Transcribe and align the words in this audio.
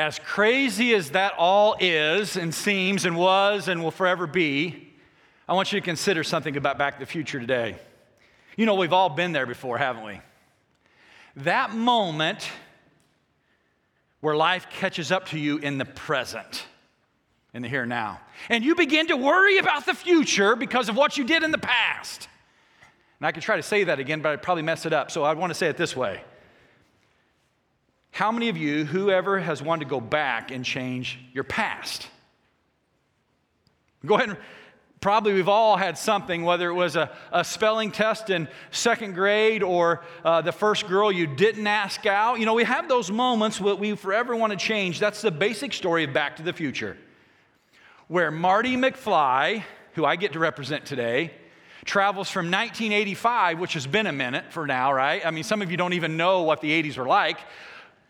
as 0.00 0.18
crazy 0.18 0.94
as 0.94 1.10
that 1.10 1.34
all 1.36 1.76
is 1.78 2.36
and 2.36 2.54
seems 2.54 3.04
and 3.04 3.16
was 3.16 3.68
and 3.68 3.82
will 3.82 3.90
forever 3.90 4.26
be, 4.26 4.88
I 5.46 5.52
want 5.52 5.72
you 5.72 5.80
to 5.80 5.84
consider 5.84 6.24
something 6.24 6.56
about 6.56 6.78
Back 6.78 6.94
to 6.94 7.00
the 7.00 7.06
Future 7.06 7.38
today. 7.38 7.76
You 8.56 8.64
know, 8.64 8.74
we've 8.74 8.94
all 8.94 9.10
been 9.10 9.32
there 9.32 9.46
before, 9.46 9.76
haven't 9.76 10.04
we? 10.04 10.20
That 11.36 11.74
moment 11.74 12.48
where 14.20 14.34
life 14.34 14.68
catches 14.70 15.12
up 15.12 15.26
to 15.28 15.38
you 15.38 15.58
in 15.58 15.76
the 15.76 15.84
present, 15.84 16.64
in 17.52 17.60
the 17.60 17.68
here 17.68 17.82
and 17.82 17.90
now. 17.90 18.20
And 18.48 18.64
you 18.64 18.74
begin 18.74 19.08
to 19.08 19.18
worry 19.18 19.58
about 19.58 19.84
the 19.84 19.94
future 19.94 20.56
because 20.56 20.88
of 20.88 20.96
what 20.96 21.18
you 21.18 21.24
did 21.24 21.42
in 21.42 21.50
the 21.50 21.58
past. 21.58 22.26
And 23.18 23.26
I 23.26 23.32
could 23.32 23.42
try 23.42 23.56
to 23.56 23.62
say 23.62 23.84
that 23.84 23.98
again, 23.98 24.22
but 24.22 24.32
I'd 24.32 24.42
probably 24.42 24.62
mess 24.62 24.86
it 24.86 24.94
up. 24.94 25.10
So 25.10 25.24
I 25.24 25.34
want 25.34 25.50
to 25.50 25.54
say 25.54 25.68
it 25.68 25.76
this 25.76 25.94
way 25.94 26.22
How 28.10 28.32
many 28.32 28.48
of 28.48 28.56
you, 28.56 28.84
whoever 28.84 29.38
has 29.38 29.62
wanted 29.62 29.84
to 29.84 29.90
go 29.90 30.00
back 30.00 30.50
and 30.50 30.64
change 30.64 31.18
your 31.32 31.44
past? 31.44 32.08
Go 34.04 34.14
ahead 34.16 34.30
and 34.30 34.38
Probably 35.00 35.32
we've 35.32 35.48
all 35.48 35.78
had 35.78 35.96
something, 35.96 36.42
whether 36.42 36.68
it 36.68 36.74
was 36.74 36.94
a, 36.94 37.10
a 37.32 37.42
spelling 37.42 37.90
test 37.90 38.28
in 38.28 38.48
second 38.70 39.14
grade 39.14 39.62
or 39.62 40.04
uh, 40.26 40.42
the 40.42 40.52
first 40.52 40.86
girl 40.88 41.10
you 41.10 41.26
didn't 41.26 41.66
ask 41.66 42.04
out. 42.04 42.38
You 42.38 42.44
know, 42.44 42.52
we 42.52 42.64
have 42.64 42.86
those 42.86 43.10
moments 43.10 43.58
that 43.58 43.78
we 43.78 43.96
forever 43.96 44.36
want 44.36 44.52
to 44.52 44.58
change. 44.58 45.00
That's 45.00 45.22
the 45.22 45.30
basic 45.30 45.72
story 45.72 46.04
of 46.04 46.12
Back 46.12 46.36
to 46.36 46.42
the 46.42 46.52
Future, 46.52 46.98
where 48.08 48.30
Marty 48.30 48.76
McFly, 48.76 49.62
who 49.94 50.04
I 50.04 50.16
get 50.16 50.34
to 50.34 50.38
represent 50.38 50.84
today, 50.84 51.32
travels 51.86 52.28
from 52.28 52.50
1985, 52.50 53.58
which 53.58 53.72
has 53.72 53.86
been 53.86 54.06
a 54.06 54.12
minute 54.12 54.52
for 54.52 54.66
now, 54.66 54.92
right? 54.92 55.24
I 55.24 55.30
mean, 55.30 55.44
some 55.44 55.62
of 55.62 55.70
you 55.70 55.78
don't 55.78 55.94
even 55.94 56.18
know 56.18 56.42
what 56.42 56.60
the 56.60 56.70
80s 56.82 56.98
were 56.98 57.06
like, 57.06 57.38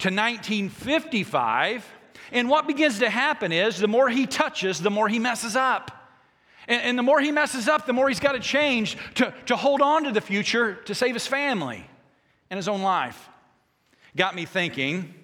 to 0.01 0.09
1955. 0.09 1.87
And 2.33 2.49
what 2.49 2.67
begins 2.67 2.99
to 3.01 3.11
happen 3.11 3.53
is 3.53 3.79
the 3.79 3.89
more 3.89 4.09
he 4.09 4.27
touches, 4.27 4.81
the 4.81 4.91
more 4.91 5.09
he 5.09 5.19
messes 5.19 5.57
up. 5.57 5.91
And, 6.69 6.83
and 6.83 6.99
the 6.99 7.02
more 7.02 7.21
he 7.21 7.33
messes 7.33 7.69
up, 7.69 7.87
the 7.87 7.93
more 7.93 8.09
he's 8.09 8.21
got 8.21 8.33
to 8.33 8.41
change 8.41 8.97
to, 9.16 9.35
to 9.47 9.57
hold 9.57 9.83
on 9.83 10.05
to 10.05 10.13
the 10.13 10.21
future 10.21 10.74
to 10.87 10.95
save 10.95 11.15
his 11.15 11.27
family 11.27 11.87
and 12.49 12.57
his 12.57 12.69
own 12.69 12.83
life. 12.83 13.29
Got 14.16 14.35
me 14.35 14.45
thinking 14.45 15.15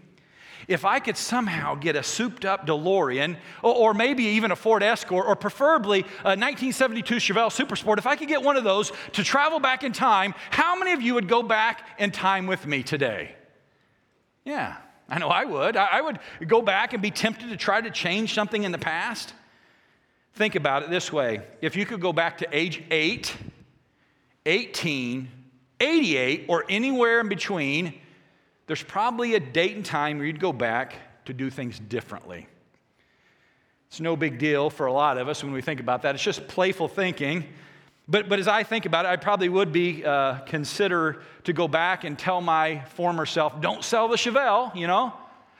if 0.68 0.84
I 0.84 0.98
could 0.98 1.16
somehow 1.16 1.76
get 1.76 1.96
a 1.96 2.02
souped 2.02 2.44
up 2.44 2.66
DeLorean, 2.66 3.36
or, 3.62 3.74
or, 3.74 3.94
maybe 3.94 4.24
even 4.24 4.50
a 4.50 4.56
Ford 4.56 4.82
Escort, 4.82 5.26
or 5.26 5.36
preferably 5.36 6.00
a 6.00 6.34
1972 6.34 7.16
Chevelle 7.16 7.52
Super 7.52 7.76
Sport, 7.76 8.00
if 8.00 8.06
I 8.06 8.16
could 8.16 8.26
get 8.26 8.42
one 8.42 8.56
of 8.56 8.64
those 8.64 8.90
to 9.12 9.22
travel 9.22 9.60
back 9.60 9.84
in 9.84 9.92
time, 9.92 10.34
how 10.50 10.76
many 10.76 10.92
of 10.92 11.00
you 11.00 11.14
would 11.14 11.28
go 11.28 11.42
back 11.42 11.88
in 11.98 12.10
time 12.10 12.48
with 12.48 12.66
me 12.66 12.82
today? 12.82 13.35
Yeah, 14.46 14.76
I 15.08 15.18
know 15.18 15.28
I 15.28 15.44
would. 15.44 15.76
I, 15.76 16.00
would 16.00 16.20
go 16.46 16.62
back 16.62 16.92
and 16.92 17.02
be 17.02 17.10
tempted 17.10 17.50
to 17.50 17.56
try 17.56 17.80
to 17.80 17.90
change 17.90 18.32
something 18.32 18.62
in 18.62 18.70
the 18.70 18.78
past. 18.78 19.34
Think 20.34 20.54
about 20.54 20.84
it 20.84 20.88
this 20.90 21.12
way 21.12 21.42
if 21.60 21.74
you 21.76 21.84
could 21.84 22.00
go 22.00 22.12
back 22.12 22.38
to 22.38 22.48
age 22.52 22.82
8, 22.90 23.34
18, 24.46 25.28
88, 25.80 26.44
or 26.48 26.64
anywhere 26.68 27.20
in 27.20 27.28
between, 27.28 27.94
there's 28.68 28.84
probably 28.84 29.34
a 29.34 29.40
date 29.40 29.74
and 29.74 29.84
time 29.84 30.18
where 30.18 30.26
you'd 30.26 30.40
go 30.40 30.52
back 30.52 30.94
to 31.24 31.34
do 31.34 31.50
things 31.50 31.80
differently. 31.80 32.46
It's 33.88 34.00
no 34.00 34.14
big 34.14 34.38
deal 34.38 34.70
for 34.70 34.86
a 34.86 34.92
lot 34.92 35.18
of 35.18 35.28
us 35.28 35.42
when 35.42 35.52
we 35.52 35.60
think 35.60 35.80
about 35.80 36.02
that. 36.02 36.14
It's 36.14 36.22
just 36.24 36.46
playful 36.46 36.86
thinking. 36.86 37.44
But, 38.08 38.28
but 38.28 38.38
as 38.38 38.46
I 38.46 38.62
think 38.62 38.86
about 38.86 39.04
it, 39.04 39.08
I 39.08 39.16
probably 39.16 39.48
would 39.48 39.72
be 39.72 40.04
uh, 40.04 40.38
consider 40.40 41.22
to 41.44 41.52
go 41.52 41.66
back 41.66 42.04
and 42.04 42.16
tell 42.16 42.40
my 42.40 42.84
former 42.90 43.26
self, 43.26 43.60
don't 43.60 43.82
sell 43.82 44.06
the 44.08 44.16
Chevelle, 44.16 44.74
you 44.76 44.86
know? 44.86 45.12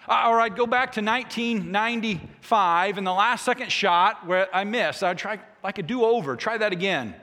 Uh, 0.09 0.27
or 0.29 0.41
I'd 0.41 0.57
go 0.57 0.67
back 0.67 0.93
to 0.93 1.03
1995 1.03 2.99
and 2.99 3.05
the 3.07 3.13
last 3.13 3.45
second 3.45 3.73
shot 3.73 4.25
where 4.27 4.47
I 4.55 4.63
missed. 4.63 5.03
I'd 5.03 5.19
try 5.19 5.41
like 5.65 5.79
a 5.79 5.83
do 5.83 6.05
over, 6.05 6.37
try 6.37 6.57
that 6.59 6.73
again. 6.73 7.17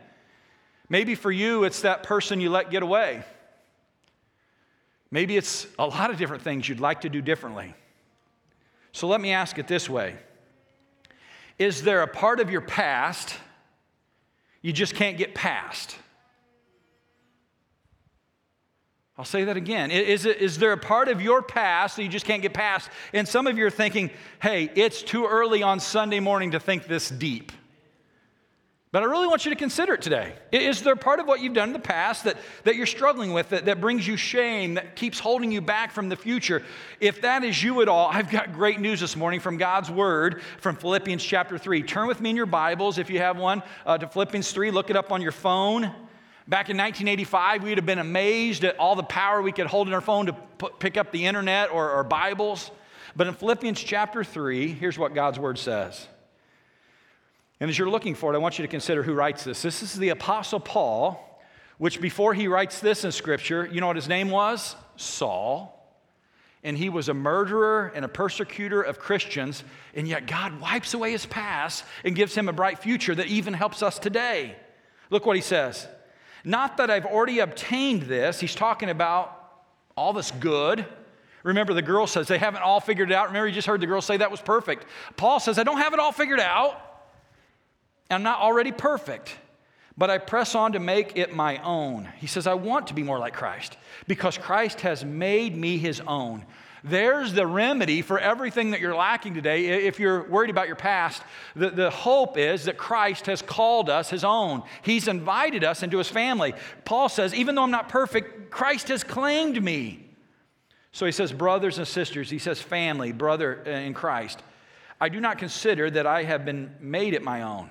Maybe 0.89 1.15
for 1.15 1.31
you, 1.31 1.63
it's 1.63 1.81
that 1.81 2.03
person 2.03 2.41
you 2.41 2.49
let 2.49 2.69
get 2.69 2.83
away. 2.83 3.23
Maybe 5.11 5.37
it's 5.37 5.65
a 5.79 5.85
lot 5.85 6.11
of 6.11 6.17
different 6.17 6.43
things 6.43 6.67
you'd 6.67 6.81
like 6.81 7.01
to 7.01 7.09
do 7.09 7.21
differently. 7.21 7.73
So 8.91 9.07
let 9.07 9.21
me 9.21 9.31
ask 9.31 9.57
it 9.57 9.67
this 9.67 9.89
way 9.89 10.17
Is 11.57 11.83
there 11.83 12.01
a 12.01 12.07
part 12.07 12.41
of 12.41 12.49
your 12.49 12.59
past 12.61 13.37
you 14.63 14.73
just 14.73 14.95
can't 14.95 15.17
get 15.17 15.35
past? 15.35 15.95
I'll 19.15 19.25
say 19.25 19.43
that 19.43 19.57
again. 19.57 19.91
Is, 19.91 20.25
it, 20.25 20.37
is 20.37 20.57
there 20.57 20.71
a 20.71 20.77
part 20.77 21.07
of 21.07 21.21
your 21.21 21.43
past 21.43 21.97
that 21.97 22.03
you 22.03 22.09
just 22.09 22.25
can't 22.25 22.41
get 22.41 22.53
past? 22.53 22.89
And 23.13 23.27
some 23.27 23.45
of 23.45 23.59
you 23.59 23.67
are 23.67 23.69
thinking, 23.69 24.09
hey, 24.41 24.71
it's 24.73 25.03
too 25.03 25.27
early 25.27 25.61
on 25.61 25.79
Sunday 25.79 26.19
morning 26.19 26.51
to 26.51 26.59
think 26.59 26.87
this 26.87 27.09
deep. 27.09 27.51
But 28.93 29.01
I 29.01 29.07
really 29.07 29.25
want 29.25 29.43
you 29.43 29.49
to 29.49 29.57
consider 29.57 29.95
it 29.95 30.03
today. 30.03 30.35
Is 30.51 30.83
there 30.83 30.95
part 30.95 31.19
of 31.19 31.25
what 31.25 31.39
you've 31.39 31.55
done 31.55 31.69
in 31.69 31.73
the 31.73 31.79
past 31.79 32.25
that, 32.25 32.37
that 32.63 32.75
you're 32.75 32.85
struggling 32.85 33.33
with, 33.33 33.49
that, 33.49 33.65
that 33.65 33.81
brings 33.81 34.07
you 34.07 34.15
shame, 34.15 34.75
that 34.75 34.95
keeps 34.95 35.17
holding 35.17 35.51
you 35.51 35.61
back 35.61 35.91
from 35.91 36.09
the 36.09 36.15
future? 36.15 36.61
If 36.99 37.21
that 37.21 37.43
is 37.43 37.63
you 37.63 37.81
at 37.81 37.87
all, 37.87 38.07
I've 38.07 38.29
got 38.29 38.53
great 38.53 38.79
news 38.79 38.99
this 38.99 39.15
morning 39.15 39.39
from 39.39 39.57
God's 39.57 39.89
Word 39.89 40.43
from 40.59 40.75
Philippians 40.75 41.23
chapter 41.23 41.57
3. 41.57 41.81
Turn 41.81 42.07
with 42.07 42.21
me 42.21 42.29
in 42.29 42.35
your 42.35 42.45
Bibles, 42.45 42.99
if 42.99 43.09
you 43.09 43.17
have 43.17 43.35
one, 43.35 43.63
uh, 43.83 43.97
to 43.97 44.07
Philippians 44.07 44.51
3. 44.51 44.69
Look 44.69 44.91
it 44.91 44.95
up 44.95 45.11
on 45.11 45.23
your 45.23 45.31
phone. 45.31 45.81
Back 46.47 46.69
in 46.69 46.77
1985, 46.77 47.63
we'd 47.63 47.79
have 47.79 47.87
been 47.87 47.97
amazed 47.97 48.63
at 48.63 48.77
all 48.77 48.95
the 48.95 49.01
power 49.01 49.41
we 49.41 49.53
could 49.53 49.65
hold 49.65 49.87
in 49.87 49.95
our 49.95 50.01
phone 50.01 50.27
to 50.27 50.69
pick 50.77 50.97
up 50.97 51.11
the 51.11 51.25
internet 51.25 51.71
or, 51.71 51.89
or 51.89 52.03
Bibles. 52.03 52.69
But 53.15 53.25
in 53.25 53.33
Philippians 53.33 53.81
chapter 53.81 54.23
3, 54.23 54.67
here's 54.67 54.99
what 54.99 55.15
God's 55.15 55.39
word 55.39 55.57
says. 55.57 56.07
And 57.63 57.69
as 57.69 57.79
you're 57.79 57.89
looking 57.89 58.13
for 58.13 58.33
it, 58.33 58.35
I 58.35 58.39
want 58.39 58.59
you 58.59 58.63
to 58.63 58.67
consider 58.67 59.03
who 59.03 59.13
writes 59.13 59.45
this. 59.45 59.61
This 59.61 59.81
is 59.83 59.93
the 59.93 60.09
Apostle 60.09 60.59
Paul, 60.59 61.39
which 61.77 62.01
before 62.01 62.33
he 62.33 62.49
writes 62.49 62.81
this 62.81 63.05
in 63.05 63.13
Scripture, 63.13 63.69
you 63.71 63.79
know 63.79 63.87
what 63.87 63.95
his 63.95 64.09
name 64.09 64.29
was? 64.29 64.75
Saul. 64.97 65.97
And 66.65 66.77
he 66.77 66.89
was 66.89 67.07
a 67.07 67.13
murderer 67.13 67.89
and 67.95 68.03
a 68.03 68.09
persecutor 68.09 68.81
of 68.81 68.99
Christians, 68.99 69.63
and 69.95 70.05
yet 70.09 70.27
God 70.27 70.59
wipes 70.59 70.93
away 70.93 71.13
his 71.13 71.25
past 71.25 71.85
and 72.03 72.17
gives 72.17 72.35
him 72.35 72.49
a 72.49 72.51
bright 72.51 72.79
future 72.79 73.15
that 73.15 73.27
even 73.27 73.53
helps 73.53 73.81
us 73.81 73.97
today. 73.97 74.57
Look 75.09 75.25
what 75.25 75.37
he 75.37 75.41
says. 75.41 75.87
Not 76.43 76.75
that 76.75 76.91
I've 76.91 77.05
already 77.05 77.39
obtained 77.39 78.01
this. 78.01 78.41
He's 78.41 78.55
talking 78.55 78.89
about 78.89 79.63
all 79.95 80.11
this 80.11 80.31
good. 80.31 80.85
Remember, 81.43 81.73
the 81.73 81.81
girl 81.81 82.07
says 82.07 82.27
they 82.27 82.39
haven't 82.39 82.63
all 82.63 82.81
figured 82.81 83.09
it 83.09 83.15
out. 83.15 83.27
Remember, 83.27 83.47
you 83.47 83.53
just 83.53 83.67
heard 83.67 83.79
the 83.79 83.87
girl 83.87 84.01
say 84.01 84.17
that 84.17 84.31
was 84.31 84.41
perfect. 84.41 84.85
Paul 85.15 85.39
says, 85.39 85.57
I 85.57 85.63
don't 85.63 85.77
have 85.77 85.93
it 85.93 85.99
all 86.01 86.11
figured 86.11 86.41
out. 86.41 86.89
I'm 88.09 88.23
not 88.23 88.39
already 88.39 88.71
perfect, 88.71 89.35
but 89.97 90.09
I 90.09 90.17
press 90.17 90.55
on 90.55 90.73
to 90.73 90.79
make 90.79 91.17
it 91.17 91.33
my 91.33 91.57
own. 91.63 92.09
He 92.19 92.27
says, 92.27 92.47
I 92.47 92.53
want 92.53 92.87
to 92.87 92.93
be 92.93 93.03
more 93.03 93.19
like 93.19 93.33
Christ 93.33 93.77
because 94.07 94.37
Christ 94.37 94.81
has 94.81 95.03
made 95.03 95.55
me 95.55 95.77
his 95.77 96.01
own. 96.01 96.45
There's 96.83 97.31
the 97.31 97.47
remedy 97.47 98.01
for 98.01 98.19
everything 98.19 98.71
that 98.71 98.81
you're 98.81 98.95
lacking 98.95 99.35
today. 99.35 99.85
If 99.87 99.99
you're 100.01 100.23
worried 100.23 100.49
about 100.49 100.67
your 100.67 100.75
past, 100.75 101.23
the, 101.55 101.69
the 101.69 101.89
hope 101.89 102.37
is 102.37 102.65
that 102.65 102.77
Christ 102.77 103.27
has 103.27 103.41
called 103.41 103.89
us 103.89 104.09
his 104.09 104.25
own. 104.25 104.63
He's 104.81 105.07
invited 105.07 105.63
us 105.63 105.81
into 105.81 105.97
his 105.97 106.09
family. 106.09 106.53
Paul 106.83 107.07
says, 107.07 107.33
even 107.33 107.55
though 107.55 107.63
I'm 107.63 107.71
not 107.71 107.87
perfect, 107.87 108.51
Christ 108.51 108.89
has 108.89 109.01
claimed 109.01 109.63
me. 109.63 110.09
So 110.91 111.05
he 111.05 111.13
says, 111.13 111.31
brothers 111.31 111.77
and 111.77 111.87
sisters, 111.87 112.29
he 112.29 112.37
says, 112.37 112.61
family, 112.61 113.13
brother 113.13 113.63
uh, 113.65 113.69
in 113.69 113.93
Christ. 113.93 114.43
I 114.99 115.07
do 115.07 115.21
not 115.21 115.37
consider 115.37 115.89
that 115.89 116.05
I 116.05 116.23
have 116.23 116.43
been 116.43 116.75
made 116.81 117.13
it 117.13 117.23
my 117.23 117.43
own. 117.43 117.69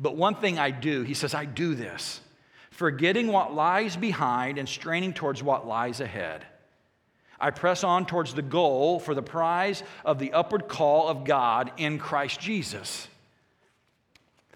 But 0.00 0.16
one 0.16 0.36
thing 0.36 0.58
I 0.58 0.70
do, 0.70 1.02
he 1.02 1.14
says, 1.14 1.34
I 1.34 1.44
do 1.44 1.74
this, 1.74 2.20
forgetting 2.70 3.28
what 3.28 3.54
lies 3.54 3.96
behind 3.96 4.58
and 4.58 4.68
straining 4.68 5.12
towards 5.12 5.42
what 5.42 5.66
lies 5.66 6.00
ahead. 6.00 6.44
I 7.40 7.50
press 7.50 7.84
on 7.84 8.06
towards 8.06 8.34
the 8.34 8.42
goal 8.42 8.98
for 8.98 9.14
the 9.14 9.22
prize 9.22 9.82
of 10.04 10.18
the 10.18 10.32
upward 10.32 10.68
call 10.68 11.08
of 11.08 11.24
God 11.24 11.72
in 11.76 11.98
Christ 11.98 12.40
Jesus. 12.40 13.08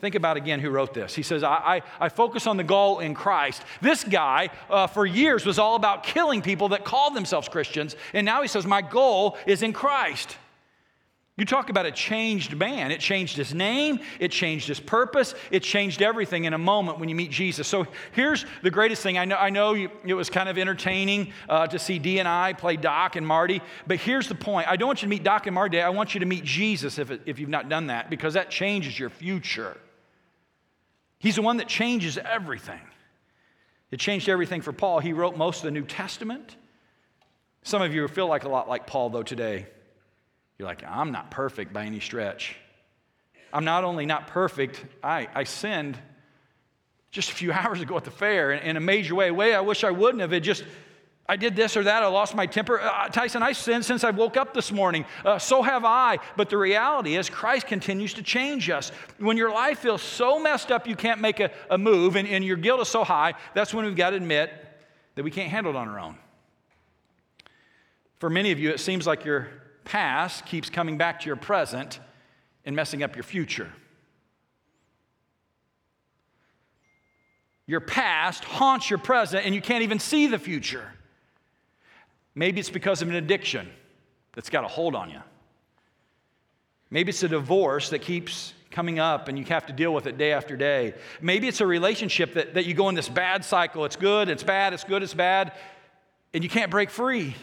Think 0.02 0.16
about 0.16 0.36
again 0.36 0.58
who 0.58 0.68
wrote 0.70 0.94
this. 0.94 1.14
He 1.14 1.22
says, 1.22 1.44
I, 1.44 1.54
I, 1.54 1.82
I 2.00 2.08
focus 2.08 2.48
on 2.48 2.56
the 2.56 2.64
goal 2.64 2.98
in 2.98 3.14
Christ. 3.14 3.62
This 3.80 4.02
guy, 4.02 4.50
uh, 4.68 4.88
for 4.88 5.06
years, 5.06 5.46
was 5.46 5.60
all 5.60 5.76
about 5.76 6.02
killing 6.02 6.42
people 6.42 6.70
that 6.70 6.84
called 6.84 7.14
themselves 7.14 7.48
Christians. 7.48 7.94
And 8.12 8.24
now 8.24 8.42
he 8.42 8.48
says, 8.48 8.66
My 8.66 8.82
goal 8.82 9.38
is 9.46 9.62
in 9.62 9.72
Christ. 9.72 10.36
You 11.38 11.46
talk 11.46 11.70
about 11.70 11.86
a 11.86 11.90
changed 11.90 12.54
man. 12.54 12.90
It 12.90 13.00
changed 13.00 13.38
his 13.38 13.54
name, 13.54 14.00
it 14.20 14.30
changed 14.30 14.68
his 14.68 14.78
purpose, 14.78 15.34
it 15.50 15.62
changed 15.62 16.02
everything 16.02 16.44
in 16.44 16.52
a 16.52 16.58
moment 16.58 16.98
when 16.98 17.08
you 17.08 17.14
meet 17.14 17.30
Jesus. 17.30 17.66
So 17.66 17.86
here's 18.12 18.44
the 18.62 18.70
greatest 18.70 19.02
thing. 19.02 19.16
I 19.16 19.24
know, 19.24 19.36
I 19.36 19.48
know 19.48 19.72
you, 19.72 19.90
it 20.04 20.12
was 20.12 20.28
kind 20.28 20.50
of 20.50 20.58
entertaining 20.58 21.32
uh, 21.48 21.66
to 21.68 21.78
see 21.78 21.98
D 21.98 22.18
and 22.18 22.28
I 22.28 22.52
play 22.52 22.76
Doc 22.76 23.16
and 23.16 23.26
Marty, 23.26 23.62
but 23.86 23.96
here's 23.96 24.28
the 24.28 24.34
point. 24.34 24.68
I 24.68 24.76
don't 24.76 24.86
want 24.86 25.00
you 25.00 25.06
to 25.06 25.10
meet 25.10 25.22
Doc 25.22 25.46
and 25.46 25.54
Marty. 25.54 25.80
I 25.80 25.88
want 25.88 26.12
you 26.12 26.20
to 26.20 26.26
meet 26.26 26.44
Jesus 26.44 26.98
if, 26.98 27.10
it, 27.10 27.22
if 27.24 27.38
you've 27.38 27.48
not 27.48 27.70
done 27.70 27.86
that, 27.86 28.10
because 28.10 28.34
that 28.34 28.50
changes 28.50 28.98
your 28.98 29.10
future. 29.10 29.78
He's 31.18 31.36
the 31.36 31.42
one 31.42 31.56
that 31.58 31.68
changes 31.68 32.18
everything. 32.18 32.80
It 33.90 34.00
changed 34.00 34.28
everything 34.28 34.60
for 34.60 34.72
Paul. 34.72 34.98
He 34.98 35.14
wrote 35.14 35.36
most 35.36 35.58
of 35.58 35.64
the 35.64 35.70
New 35.70 35.84
Testament. 35.84 36.56
Some 37.62 37.80
of 37.80 37.94
you 37.94 38.06
feel 38.06 38.26
like 38.26 38.44
a 38.44 38.48
lot 38.50 38.68
like 38.68 38.86
Paul, 38.86 39.08
though, 39.08 39.22
today. 39.22 39.66
You're 40.62 40.68
like, 40.68 40.84
I'm 40.86 41.10
not 41.10 41.28
perfect 41.32 41.72
by 41.72 41.86
any 41.86 41.98
stretch. 41.98 42.54
I'm 43.52 43.64
not 43.64 43.82
only 43.82 44.06
not 44.06 44.28
perfect, 44.28 44.84
I, 45.02 45.26
I 45.34 45.42
sinned 45.42 45.98
just 47.10 47.30
a 47.30 47.34
few 47.34 47.50
hours 47.52 47.80
ago 47.80 47.96
at 47.96 48.04
the 48.04 48.12
fair 48.12 48.52
in, 48.52 48.60
in 48.60 48.76
a 48.76 48.80
major 48.80 49.16
way, 49.16 49.32
way 49.32 49.56
I 49.56 49.60
wish 49.60 49.82
I 49.82 49.90
wouldn't 49.90 50.20
have. 50.20 50.32
It 50.32 50.44
just, 50.44 50.62
I 51.28 51.34
did 51.34 51.56
this 51.56 51.76
or 51.76 51.82
that, 51.82 52.04
I 52.04 52.06
lost 52.06 52.36
my 52.36 52.46
temper. 52.46 52.78
Uh, 52.80 53.08
Tyson, 53.08 53.42
I 53.42 53.50
sinned 53.50 53.84
since 53.84 54.04
I 54.04 54.12
woke 54.12 54.36
up 54.36 54.54
this 54.54 54.70
morning. 54.70 55.04
Uh, 55.24 55.36
so 55.36 55.62
have 55.62 55.84
I. 55.84 56.20
But 56.36 56.48
the 56.48 56.58
reality 56.58 57.16
is, 57.16 57.28
Christ 57.28 57.66
continues 57.66 58.14
to 58.14 58.22
change 58.22 58.70
us. 58.70 58.92
When 59.18 59.36
your 59.36 59.50
life 59.52 59.80
feels 59.80 60.00
so 60.00 60.38
messed 60.38 60.70
up 60.70 60.86
you 60.86 60.94
can't 60.94 61.20
make 61.20 61.40
a, 61.40 61.50
a 61.70 61.76
move 61.76 62.14
and, 62.14 62.28
and 62.28 62.44
your 62.44 62.56
guilt 62.56 62.80
is 62.80 62.86
so 62.86 63.02
high, 63.02 63.34
that's 63.52 63.74
when 63.74 63.84
we've 63.84 63.96
got 63.96 64.10
to 64.10 64.16
admit 64.16 64.52
that 65.16 65.24
we 65.24 65.32
can't 65.32 65.50
handle 65.50 65.72
it 65.72 65.76
on 65.76 65.88
our 65.88 65.98
own. 65.98 66.18
For 68.20 68.30
many 68.30 68.52
of 68.52 68.60
you, 68.60 68.70
it 68.70 68.78
seems 68.78 69.08
like 69.08 69.24
your 69.24 69.48
past 69.84 70.46
keeps 70.46 70.70
coming 70.70 70.98
back 70.98 71.20
to 71.20 71.26
your 71.26 71.36
present 71.36 72.00
and 72.64 72.76
messing 72.76 73.02
up 73.02 73.16
your 73.16 73.22
future. 73.22 73.70
Your 77.66 77.80
past 77.80 78.44
haunts 78.44 78.90
your 78.90 78.98
present, 78.98 79.46
and 79.46 79.54
you 79.54 79.62
can't 79.62 79.82
even 79.82 79.98
see 79.98 80.26
the 80.26 80.38
future. 80.38 80.86
Maybe 82.34 82.60
it's 82.60 82.70
because 82.70 83.02
of 83.02 83.08
an 83.08 83.14
addiction 83.14 83.68
that's 84.34 84.50
got 84.50 84.64
a 84.64 84.68
hold 84.68 84.94
on 84.94 85.10
you. 85.10 85.20
Maybe 86.90 87.10
it's 87.10 87.22
a 87.22 87.28
divorce 87.28 87.90
that 87.90 88.00
keeps 88.00 88.52
coming 88.70 88.98
up 88.98 89.28
and 89.28 89.38
you 89.38 89.44
have 89.46 89.66
to 89.66 89.72
deal 89.72 89.94
with 89.94 90.06
it 90.06 90.18
day 90.18 90.32
after 90.32 90.56
day. 90.56 90.94
Maybe 91.20 91.46
it's 91.46 91.60
a 91.60 91.66
relationship 91.66 92.34
that, 92.34 92.54
that 92.54 92.66
you 92.66 92.74
go 92.74 92.88
in 92.88 92.94
this 92.94 93.08
bad 93.08 93.44
cycle. 93.44 93.84
It's 93.84 93.96
good, 93.96 94.28
it's 94.28 94.42
bad, 94.42 94.72
it's 94.72 94.84
good, 94.84 95.02
it's 95.02 95.14
bad, 95.14 95.52
and 96.34 96.42
you 96.42 96.50
can't 96.50 96.70
break 96.70 96.90
free. 96.90 97.34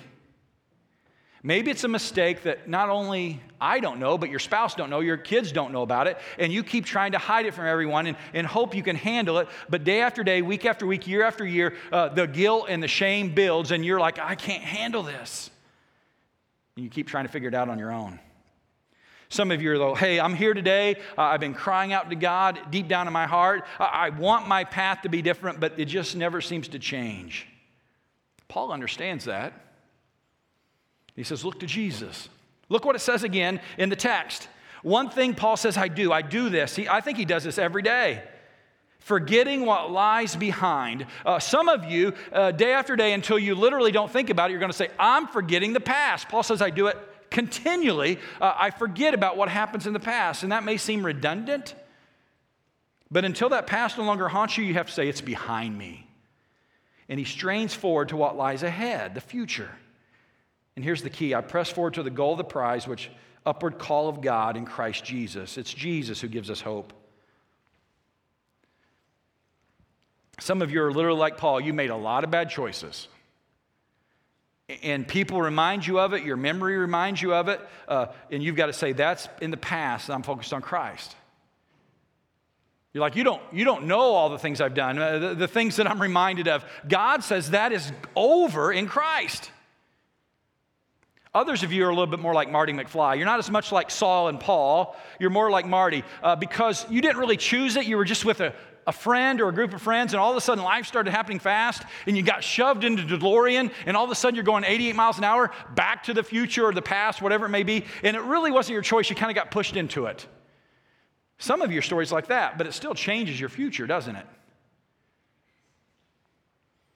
Maybe 1.42 1.72
it's 1.72 1.86
a 1.86 1.88
mistake 1.88 2.44
that 2.44 2.68
not 2.68 2.90
only 2.90 3.42
I 3.62 3.80
don't 3.80 4.00
know, 4.00 4.18
but 4.18 4.30
your 4.30 4.40
spouse 4.40 4.76
don't 4.76 4.90
know, 4.90 5.00
your 5.00 5.16
kids 5.16 5.52
don't 5.52 5.72
know 5.72 5.84
about 5.84 6.08
it, 6.08 6.18
and 6.38 6.52
you 6.52 6.64
keep 6.64 6.86
trying 6.86 7.14
to 7.14 7.18
hide 7.18 7.46
it 7.46 7.54
from 7.54 7.66
everyone 7.66 8.08
and, 8.08 8.18
and 8.34 8.46
hope 8.46 8.76
you 8.76 8.84
can 8.84 8.98
handle 8.98 9.38
it. 9.38 9.48
But 9.70 9.86
day 9.86 10.02
after 10.02 10.24
day, 10.24 10.42
week 10.42 10.66
after 10.66 10.86
week, 10.86 11.08
year 11.08 11.24
after 11.24 11.46
year, 11.46 11.76
uh, 11.92 12.10
the 12.10 12.28
guilt 12.28 12.66
and 12.68 12.84
the 12.84 12.88
shame 12.90 13.34
builds, 13.34 13.72
and 13.72 13.86
you're 13.86 14.00
like, 14.00 14.20
I 14.20 14.36
can't 14.36 14.64
handle 14.64 15.04
this. 15.04 15.50
And 16.76 16.84
you 16.84 16.90
keep 16.90 17.08
trying 17.08 17.26
to 17.26 17.32
figure 17.32 17.50
it 17.50 17.56
out 17.56 17.70
on 17.70 17.80
your 17.80 17.92
own. 17.92 18.20
Some 19.30 19.52
of 19.52 19.62
you 19.62 19.72
are 19.72 19.78
though, 19.78 19.96
hey, 19.96 20.20
I'm 20.20 20.34
here 20.34 20.54
today. 20.54 20.96
Uh, 21.18 21.22
I've 21.22 21.40
been 21.40 21.54
crying 21.54 21.94
out 21.94 22.10
to 22.10 22.16
God 22.16 22.60
deep 22.72 22.88
down 22.88 23.08
in 23.08 23.14
my 23.14 23.28
heart. 23.28 23.66
I, 23.80 23.86
I 23.86 24.10
want 24.10 24.48
my 24.48 24.64
path 24.64 25.04
to 25.04 25.10
be 25.10 25.22
different, 25.22 25.60
but 25.60 25.80
it 25.80 25.86
just 25.86 26.16
never 26.16 26.42
seems 26.42 26.68
to 26.70 26.80
change. 26.80 27.46
Paul 28.48 28.72
understands 28.72 29.26
that. 29.26 29.69
He 31.20 31.26
says, 31.26 31.44
Look 31.44 31.60
to 31.60 31.66
Jesus. 31.66 32.30
Look 32.70 32.86
what 32.86 32.96
it 32.96 33.00
says 33.00 33.24
again 33.24 33.60
in 33.78 33.90
the 33.90 33.96
text. 33.98 34.48
One 34.84 35.10
thing 35.10 35.36
Paul 35.36 35.58
says, 35.58 35.76
I 35.76 35.90
do, 35.90 36.14
I 36.14 36.22
do 36.22 36.48
this. 36.48 36.78
He, 36.78 36.88
I 36.88 37.02
think 37.02 37.18
he 37.18 37.26
does 37.26 37.44
this 37.44 37.58
every 37.58 37.82
day. 37.82 38.24
Forgetting 39.00 39.66
what 39.66 39.92
lies 39.92 40.38
behind. 40.38 41.08
Uh, 41.26 41.38
some 41.40 41.68
of 41.68 41.84
you, 41.84 42.14
uh, 42.32 42.52
day 42.52 42.72
after 42.72 42.96
day, 42.96 43.12
until 43.12 43.38
you 43.38 43.54
literally 43.54 43.92
don't 43.92 44.10
think 44.10 44.30
about 44.30 44.50
it, 44.50 44.54
you're 44.54 44.62
going 44.62 44.72
to 44.72 44.78
say, 44.78 44.88
I'm 44.98 45.28
forgetting 45.28 45.74
the 45.74 45.82
past. 45.82 46.30
Paul 46.30 46.42
says, 46.42 46.62
I 46.62 46.70
do 46.70 46.88
it 46.88 46.98
continually. 47.30 48.18
Uh, 48.40 48.54
I 48.58 48.70
forget 48.70 49.14
about 49.14 49.36
what 49.36 49.50
happens 49.50 49.88
in 49.88 49.92
the 49.92 50.00
past. 50.00 50.44
And 50.44 50.54
that 50.54 50.64
may 50.64 50.78
seem 50.78 51.06
redundant, 51.06 51.76
but 53.12 53.26
until 53.26 53.50
that 53.50 53.68
past 53.68 53.98
no 53.98 54.06
longer 54.06 54.30
haunts 54.30 54.58
you, 54.58 54.64
you 54.64 54.76
have 54.76 54.88
to 54.88 54.94
say, 54.94 55.10
It's 55.10 55.20
behind 55.20 55.78
me. 55.78 56.08
And 57.10 57.20
he 57.20 57.26
strains 57.26 57.74
forward 57.74 58.08
to 58.10 58.16
what 58.16 58.38
lies 58.38 58.64
ahead, 58.64 59.16
the 59.16 59.22
future. 59.22 59.70
And 60.80 60.84
here's 60.86 61.02
the 61.02 61.10
key 61.10 61.36
I 61.36 61.42
press 61.42 61.70
forward 61.70 61.96
to 61.96 62.04
the 62.04 62.10
goal 62.10 62.32
of 62.32 62.38
the 62.38 62.46
prize, 62.46 62.88
which 62.88 63.12
upward 63.46 63.80
call 63.80 64.08
of 64.08 64.22
God 64.22 64.56
in 64.56 64.64
Christ 64.64 65.04
Jesus. 65.04 65.58
It's 65.58 65.74
Jesus 65.74 66.22
who 66.22 66.30
gives 66.30 66.50
us 66.50 66.62
hope. 66.62 66.94
Some 70.40 70.62
of 70.62 70.72
you 70.72 70.82
are 70.84 70.94
literally 70.94 71.20
like 71.20 71.36
Paul, 71.36 71.60
you 71.60 71.74
made 71.74 71.90
a 71.90 71.98
lot 71.98 72.24
of 72.24 72.32
bad 72.32 72.50
choices. 72.50 73.10
And 74.82 75.06
people 75.06 75.42
remind 75.42 75.86
you 75.86 76.00
of 76.00 76.14
it, 76.14 76.24
your 76.24 76.38
memory 76.38 76.78
reminds 76.78 77.22
you 77.22 77.34
of 77.34 77.50
it, 77.50 77.60
uh, 77.90 78.06
and 78.32 78.42
you've 78.42 78.56
got 78.56 78.68
to 78.68 78.74
say, 78.74 78.94
That's 78.94 79.28
in 79.42 79.52
the 79.52 79.58
past, 79.58 80.10
I'm 80.10 80.24
focused 80.24 80.54
on 80.54 80.62
Christ. 80.62 81.14
You're 82.94 83.02
like, 83.02 83.18
you 83.18 83.26
don't, 83.26 83.42
you 83.52 83.66
don't 83.66 83.84
know 83.84 84.00
all 84.00 84.30
the 84.30 84.40
things 84.40 84.62
I've 84.62 84.76
done, 84.76 84.98
uh, 84.98 85.20
the, 85.20 85.36
the 85.36 85.48
things 85.50 85.76
that 85.76 85.92
I'm 85.92 86.02
reminded 86.02 86.48
of. 86.48 86.64
God 86.88 87.22
says 87.22 87.50
that 87.50 87.74
is 87.74 87.92
over 88.16 88.72
in 88.72 88.88
Christ. 88.88 89.52
Others 91.34 91.62
of 91.62 91.72
you 91.72 91.86
are 91.86 91.90
a 91.90 91.94
little 91.94 92.08
bit 92.08 92.20
more 92.20 92.34
like 92.34 92.50
Marty 92.50 92.74
McFly. 92.74 93.18
You're 93.18 93.26
not 93.26 93.38
as 93.38 93.52
much 93.52 93.72
like 93.72 93.92
Saul 93.92 94.30
and 94.30 94.40
Paul. 94.40 94.96
You're 95.20 95.30
more 95.30 95.52
like 95.52 95.68
Marty 95.68 96.04
uh, 96.24 96.36
because 96.36 96.90
you 96.90 97.02
didn't 97.02 97.18
really 97.18 97.38
choose 97.38 97.76
it. 97.76 97.86
You 97.86 97.98
were 97.98 98.06
just 98.06 98.26
with 98.26 98.42
a, 98.42 98.54
a 98.88 98.92
friend 98.92 99.40
or 99.40 99.50
a 99.50 99.54
group 99.54 99.72
of 99.76 99.82
friends, 99.82 100.14
and 100.14 100.20
all 100.20 100.32
of 100.32 100.38
a 100.38 100.42
sudden 100.42 100.64
life 100.64 100.88
started 100.88 101.12
happening 101.12 101.38
fast, 101.38 101.84
and 102.08 102.18
you 102.18 102.24
got 102.24 102.44
shoved 102.44 102.84
into 102.84 103.04
DeLorean, 103.04 103.72
and 103.86 103.96
all 103.96 104.04
of 104.04 104.10
a 104.10 104.16
sudden 104.16 104.34
you're 104.34 104.44
going 104.44 104.64
88 104.64 104.96
miles 104.96 105.20
an 105.20 105.24
hour 105.24 105.52
back 105.76 106.04
to 106.06 106.16
the 106.16 106.24
future 106.24 106.66
or 106.66 106.74
the 106.74 106.82
past, 106.82 107.22
whatever 107.22 107.46
it 107.46 107.50
may 107.50 107.64
be, 107.64 107.86
and 108.02 108.18
it 108.18 108.24
really 108.24 108.52
wasn't 108.52 108.74
your 108.74 108.82
choice. 108.82 109.08
You 109.08 109.16
kind 109.16 109.30
of 109.30 109.36
got 109.36 109.52
pushed 109.52 109.76
into 109.76 110.06
it. 110.08 110.26
Some 111.38 111.62
of 111.62 111.72
your 111.72 111.84
stories 111.84 112.12
like 112.12 112.28
that, 112.28 112.58
but 112.58 112.66
it 112.66 112.74
still 112.74 112.96
changes 112.96 113.40
your 113.40 113.50
future, 113.50 113.86
doesn't 113.86 114.16
it? 114.16 114.26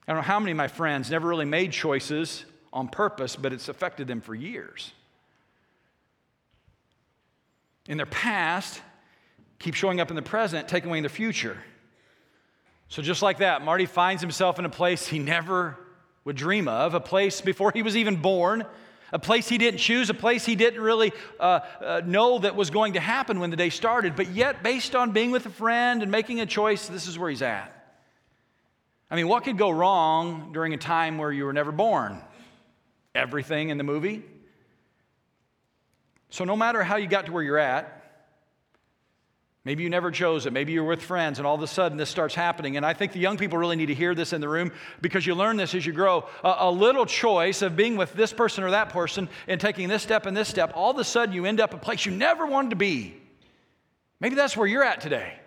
I 0.07 0.11
don't 0.11 0.17
know 0.17 0.27
how 0.27 0.39
many 0.39 0.51
of 0.51 0.57
my 0.57 0.67
friends 0.67 1.11
never 1.11 1.27
really 1.27 1.45
made 1.45 1.71
choices 1.71 2.45
on 2.73 2.87
purpose, 2.87 3.35
but 3.35 3.53
it's 3.53 3.69
affected 3.69 4.07
them 4.07 4.19
for 4.19 4.35
years. 4.35 4.91
In 7.87 7.97
their 7.97 8.07
past, 8.07 8.81
keep 9.59 9.75
showing 9.75 10.01
up 10.01 10.09
in 10.09 10.15
the 10.15 10.21
present, 10.21 10.67
taking 10.67 10.89
away 10.89 10.97
in 10.97 11.03
the 11.03 11.09
future. 11.09 11.57
So, 12.89 13.01
just 13.01 13.21
like 13.21 13.37
that, 13.37 13.63
Marty 13.63 13.85
finds 13.85 14.21
himself 14.21 14.59
in 14.59 14.65
a 14.65 14.69
place 14.69 15.07
he 15.07 15.19
never 15.19 15.77
would 16.25 16.35
dream 16.35 16.67
of, 16.67 16.93
a 16.93 16.99
place 16.99 17.41
before 17.41 17.71
he 17.73 17.83
was 17.83 17.95
even 17.95 18.15
born, 18.21 18.65
a 19.11 19.19
place 19.19 19.47
he 19.47 19.57
didn't 19.57 19.79
choose, 19.79 20.09
a 20.09 20.13
place 20.13 20.45
he 20.45 20.55
didn't 20.55 20.81
really 20.81 21.11
uh, 21.39 21.59
uh, 21.81 22.01
know 22.05 22.39
that 22.39 22.55
was 22.55 22.71
going 22.71 22.93
to 22.93 22.99
happen 22.99 23.39
when 23.39 23.51
the 23.51 23.57
day 23.57 23.69
started. 23.69 24.15
But 24.15 24.29
yet, 24.29 24.63
based 24.63 24.95
on 24.95 25.11
being 25.11 25.31
with 25.31 25.45
a 25.45 25.51
friend 25.51 26.01
and 26.01 26.11
making 26.11 26.39
a 26.39 26.45
choice, 26.45 26.87
this 26.87 27.07
is 27.07 27.19
where 27.19 27.29
he's 27.29 27.41
at. 27.41 27.69
I 29.11 29.15
mean, 29.15 29.27
what 29.27 29.43
could 29.43 29.57
go 29.57 29.69
wrong 29.69 30.51
during 30.53 30.73
a 30.73 30.77
time 30.77 31.19
where 31.19 31.31
you 31.31 31.45
were 31.45 31.53
never 31.53 31.71
born? 31.71 32.19
Everything 33.15 33.69
in 33.69 33.77
the 33.77 33.83
movie. 33.83 34.23
So, 36.29 36.43
no 36.45 36.55
matter 36.55 36.83
how 36.83 36.95
you 36.95 37.07
got 37.07 37.27
to 37.27 37.31
where 37.31 37.43
you're 37.43 37.59
at, 37.59 38.01
maybe 39.65 39.83
you 39.83 39.89
never 39.89 40.09
chose 40.09 40.45
it, 40.45 40.53
maybe 40.53 40.71
you're 40.73 40.83
with 40.83 41.01
friends, 41.01 41.37
and 41.37 41.45
all 41.45 41.53
of 41.53 41.61
a 41.61 41.67
sudden 41.67 41.97
this 41.97 42.09
starts 42.09 42.33
happening. 42.33 42.75
And 42.75 42.85
I 42.85 42.93
think 42.93 43.11
the 43.11 43.19
young 43.19 43.37
people 43.37 43.59
really 43.59 43.75
need 43.75 43.85
to 43.85 43.93
hear 43.93 44.15
this 44.15 44.33
in 44.33 44.41
the 44.41 44.49
room 44.49 44.71
because 45.01 45.27
you 45.27 45.35
learn 45.35 45.57
this 45.57 45.75
as 45.75 45.85
you 45.85 45.93
grow. 45.93 46.27
A, 46.43 46.55
a 46.59 46.71
little 46.71 47.05
choice 47.05 47.61
of 47.61 47.75
being 47.75 47.97
with 47.97 48.13
this 48.13 48.33
person 48.33 48.63
or 48.63 48.71
that 48.71 48.89
person 48.89 49.29
and 49.47 49.61
taking 49.61 49.89
this 49.89 50.01
step 50.01 50.25
and 50.25 50.35
this 50.35 50.49
step, 50.49 50.71
all 50.75 50.91
of 50.91 50.97
a 50.97 51.03
sudden 51.03 51.35
you 51.35 51.45
end 51.45 51.59
up 51.59 51.73
a 51.73 51.77
place 51.77 52.05
you 52.05 52.11
never 52.11 52.47
wanted 52.47 52.71
to 52.71 52.75
be. 52.77 53.15
Maybe 54.19 54.35
that's 54.35 54.57
where 54.57 54.67
you're 54.67 54.83
at 54.83 55.01
today. 55.01 55.37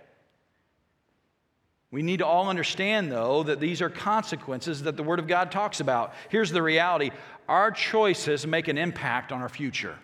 We 1.91 2.03
need 2.03 2.19
to 2.19 2.27
all 2.27 2.49
understand, 2.49 3.11
though, 3.11 3.45
that 3.45 3.59
these 3.61 3.81
are 3.81 3.89
consequences 3.89 4.83
that 4.83 4.97
the 4.97 5.03
Word 5.03 5.19
of 5.19 5.27
God 5.27 5.51
talks 5.51 5.81
about. 5.81 6.13
Here's 6.29 6.51
the 6.51 6.63
reality 6.63 7.11
our 7.49 7.71
choices 7.71 8.47
make 8.47 8.69
an 8.69 8.79
impact 8.79 9.33
on 9.33 9.43
our 9.43 9.49
future. 9.49 9.97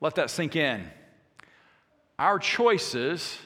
Let 0.00 0.16
that 0.16 0.30
sink 0.30 0.56
in. 0.56 0.84
Our 2.18 2.38
choices 2.38 3.38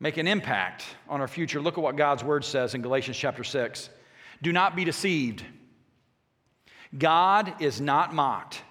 make 0.00 0.16
an 0.16 0.26
impact 0.26 0.84
on 1.08 1.20
our 1.20 1.28
future. 1.28 1.60
Look 1.60 1.78
at 1.78 1.82
what 1.82 1.96
God's 1.96 2.24
Word 2.24 2.44
says 2.44 2.74
in 2.74 2.82
Galatians 2.82 3.16
chapter 3.16 3.44
6. 3.44 3.90
Do 4.42 4.52
not 4.52 4.76
be 4.76 4.84
deceived. 4.84 5.44
God 6.96 7.60
is 7.60 7.80
not 7.80 8.14
mocked. 8.14 8.62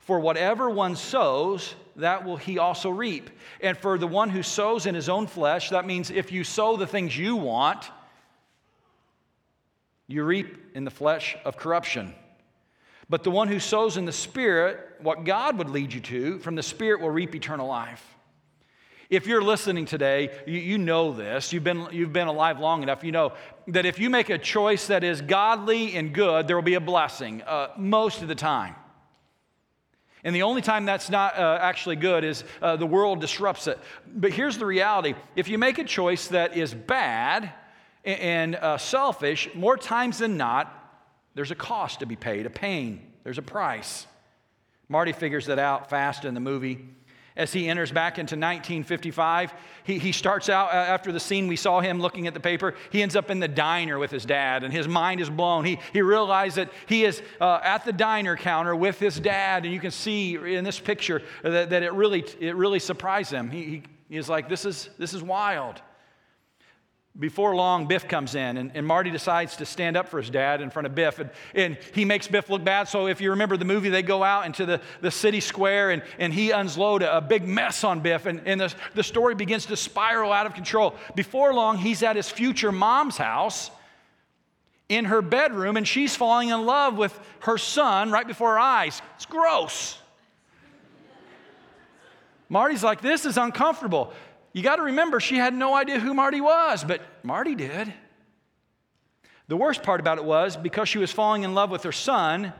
For 0.00 0.20
whatever 0.20 0.68
one 0.68 0.96
sows, 0.96 1.74
that 1.96 2.24
will 2.24 2.36
he 2.36 2.58
also 2.58 2.90
reap. 2.90 3.30
And 3.60 3.76
for 3.76 3.96
the 3.96 4.06
one 4.06 4.28
who 4.28 4.42
sows 4.42 4.84
in 4.86 4.94
his 4.94 5.08
own 5.08 5.26
flesh, 5.26 5.70
that 5.70 5.86
means 5.86 6.10
if 6.10 6.30
you 6.30 6.44
sow 6.44 6.76
the 6.76 6.86
things 6.86 7.16
you 7.16 7.36
want, 7.36 7.90
you 10.06 10.24
reap 10.24 10.72
in 10.74 10.84
the 10.84 10.90
flesh 10.90 11.36
of 11.44 11.56
corruption. 11.56 12.14
But 13.08 13.22
the 13.22 13.30
one 13.30 13.48
who 13.48 13.58
sows 13.58 13.96
in 13.96 14.04
the 14.04 14.12
Spirit, 14.12 14.78
what 15.00 15.24
God 15.24 15.58
would 15.58 15.70
lead 15.70 15.92
you 15.92 16.00
to, 16.00 16.38
from 16.38 16.54
the 16.54 16.62
Spirit 16.62 17.00
will 17.00 17.10
reap 17.10 17.34
eternal 17.34 17.66
life. 17.66 18.04
If 19.10 19.26
you're 19.26 19.42
listening 19.42 19.84
today, 19.84 20.30
you, 20.46 20.58
you, 20.58 20.78
know 20.78 21.12
this. 21.12 21.52
You've 21.52 21.64
been, 21.64 21.86
you've 21.92 22.12
been 22.12 22.26
alive 22.26 22.58
long 22.58 22.82
enough. 22.82 23.04
You 23.04 23.12
know 23.12 23.32
that 23.68 23.84
if 23.84 23.98
you 23.98 24.08
make 24.08 24.30
a 24.30 24.38
choice 24.38 24.86
that 24.86 25.04
is 25.04 25.20
godly 25.20 25.94
and 25.94 26.14
good, 26.14 26.48
there 26.48 26.56
will 26.56 26.62
be 26.62 26.74
a 26.74 26.80
blessing 26.80 27.42
uh, 27.42 27.68
most 27.76 28.22
of 28.22 28.28
the 28.28 28.34
time. 28.34 28.74
And 30.24 30.34
the 30.34 30.42
only 30.42 30.62
time 30.62 30.86
that's 30.86 31.10
not 31.10 31.38
uh, 31.38 31.58
actually 31.60 31.96
good 31.96 32.24
is 32.24 32.44
uh, 32.62 32.76
the 32.76 32.86
world 32.86 33.20
disrupts 33.20 33.66
it. 33.66 33.78
But 34.06 34.32
here's 34.32 34.56
the 34.56 34.64
reality 34.64 35.14
if 35.36 35.48
you 35.48 35.58
make 35.58 35.78
a 35.78 35.84
choice 35.84 36.28
that 36.28 36.56
is 36.56 36.72
bad 36.72 37.52
and 38.04 38.56
uh, 38.56 38.78
selfish, 38.78 39.48
more 39.54 39.76
times 39.76 40.18
than 40.18 40.36
not, 40.36 40.72
there's 41.34 41.50
a 41.50 41.56
cost 41.56 42.00
to 42.00 42.06
be 42.06 42.16
paid, 42.16 42.46
a 42.46 42.50
pain, 42.50 43.00
there's 43.24 43.38
a 43.38 43.42
price. 43.42 44.06
Marty 44.88 45.12
figures 45.12 45.46
that 45.46 45.58
out 45.58 45.90
fast 45.90 46.24
in 46.24 46.34
the 46.34 46.40
movie. 46.40 46.86
As 47.36 47.52
he 47.52 47.68
enters 47.68 47.90
back 47.90 48.18
into 48.18 48.36
1955, 48.36 49.54
he, 49.82 49.98
he 49.98 50.12
starts 50.12 50.48
out 50.48 50.68
uh, 50.68 50.76
after 50.76 51.10
the 51.10 51.18
scene 51.18 51.48
we 51.48 51.56
saw 51.56 51.80
him 51.80 51.98
looking 51.98 52.28
at 52.28 52.34
the 52.34 52.38
paper. 52.38 52.74
He 52.90 53.02
ends 53.02 53.16
up 53.16 53.28
in 53.28 53.40
the 53.40 53.48
diner 53.48 53.98
with 53.98 54.12
his 54.12 54.24
dad, 54.24 54.62
and 54.62 54.72
his 54.72 54.86
mind 54.86 55.20
is 55.20 55.28
blown. 55.28 55.64
He, 55.64 55.80
he 55.92 56.00
realized 56.00 56.56
that 56.56 56.70
he 56.86 57.04
is 57.04 57.22
uh, 57.40 57.58
at 57.64 57.84
the 57.84 57.92
diner 57.92 58.36
counter 58.36 58.76
with 58.76 59.00
his 59.00 59.18
dad, 59.18 59.64
and 59.64 59.74
you 59.74 59.80
can 59.80 59.90
see 59.90 60.36
in 60.36 60.62
this 60.62 60.78
picture 60.78 61.22
that, 61.42 61.70
that 61.70 61.82
it, 61.82 61.92
really, 61.92 62.24
it 62.38 62.54
really 62.54 62.78
surprised 62.78 63.32
him. 63.32 63.50
He, 63.50 63.82
he 64.08 64.16
is 64.16 64.28
like, 64.28 64.48
this 64.48 64.64
is, 64.64 64.90
this 64.96 65.12
is 65.12 65.20
wild. 65.20 65.82
Before 67.16 67.54
long, 67.54 67.86
Biff 67.86 68.08
comes 68.08 68.34
in, 68.34 68.56
and, 68.56 68.72
and, 68.74 68.84
Marty 68.84 69.08
decides 69.08 69.56
to 69.58 69.66
stand 69.66 69.96
up 69.96 70.08
for 70.08 70.18
his 70.18 70.30
dad 70.30 70.60
in 70.60 70.70
front 70.70 70.86
of 70.86 70.96
Biff. 70.96 71.20
And, 71.20 71.30
and, 71.54 71.78
he 71.94 72.04
makes 72.04 72.26
Biff 72.26 72.50
look 72.50 72.64
bad. 72.64 72.88
So, 72.88 73.06
if 73.06 73.20
you 73.20 73.30
remember 73.30 73.56
the 73.56 73.64
movie, 73.64 73.88
they 73.88 74.02
go 74.02 74.24
out 74.24 74.46
into 74.46 74.66
the, 74.66 74.80
the 75.00 75.12
city 75.12 75.38
square 75.38 75.92
and, 75.92 76.02
and 76.18 76.34
he 76.34 76.50
unload 76.50 77.02
a, 77.02 77.18
a 77.18 77.20
big 77.20 77.46
mess 77.46 77.84
on 77.84 78.00
Biff. 78.00 78.26
And, 78.26 78.40
and 78.46 78.60
the, 78.60 78.74
the 78.94 79.04
story 79.04 79.36
begins 79.36 79.66
to 79.66 79.76
spiral 79.76 80.32
out 80.32 80.46
of 80.46 80.54
control. 80.54 80.96
Before 81.14 81.54
long, 81.54 81.78
he's 81.78 82.02
at 82.02 82.16
his 82.16 82.28
future 82.28 82.72
mom's 82.72 83.16
house 83.16 83.70
in 84.88 85.04
her 85.04 85.22
bedroom, 85.22 85.76
and 85.76 85.86
she's 85.86 86.16
falling 86.16 86.48
in 86.48 86.66
love 86.66 86.96
with 86.96 87.16
her 87.40 87.58
son 87.58 88.10
right 88.10 88.26
before 88.26 88.54
her 88.54 88.58
eyes. 88.58 89.00
It's 89.14 89.26
gross. 89.26 89.96
Marty's 92.48 92.82
like, 92.82 93.00
This 93.00 93.24
is 93.24 93.36
uncomfortable. 93.36 94.12
You 94.54 94.62
got 94.62 94.76
to 94.76 94.82
remember, 94.82 95.20
she 95.20 95.36
had 95.36 95.52
no 95.52 95.74
idea 95.74 95.98
who 95.98 96.14
Marty 96.14 96.40
was, 96.40 96.84
but 96.84 97.02
Marty 97.24 97.56
did. 97.56 97.92
The 99.48 99.56
worst 99.56 99.82
part 99.82 100.00
about 100.00 100.16
it 100.16 100.24
was 100.24 100.56
because 100.56 100.88
she 100.88 100.98
was 100.98 101.10
falling 101.10 101.42
in 101.42 101.54
love 101.54 101.70
with 101.70 101.82
her 101.82 101.92
son, 101.92 102.52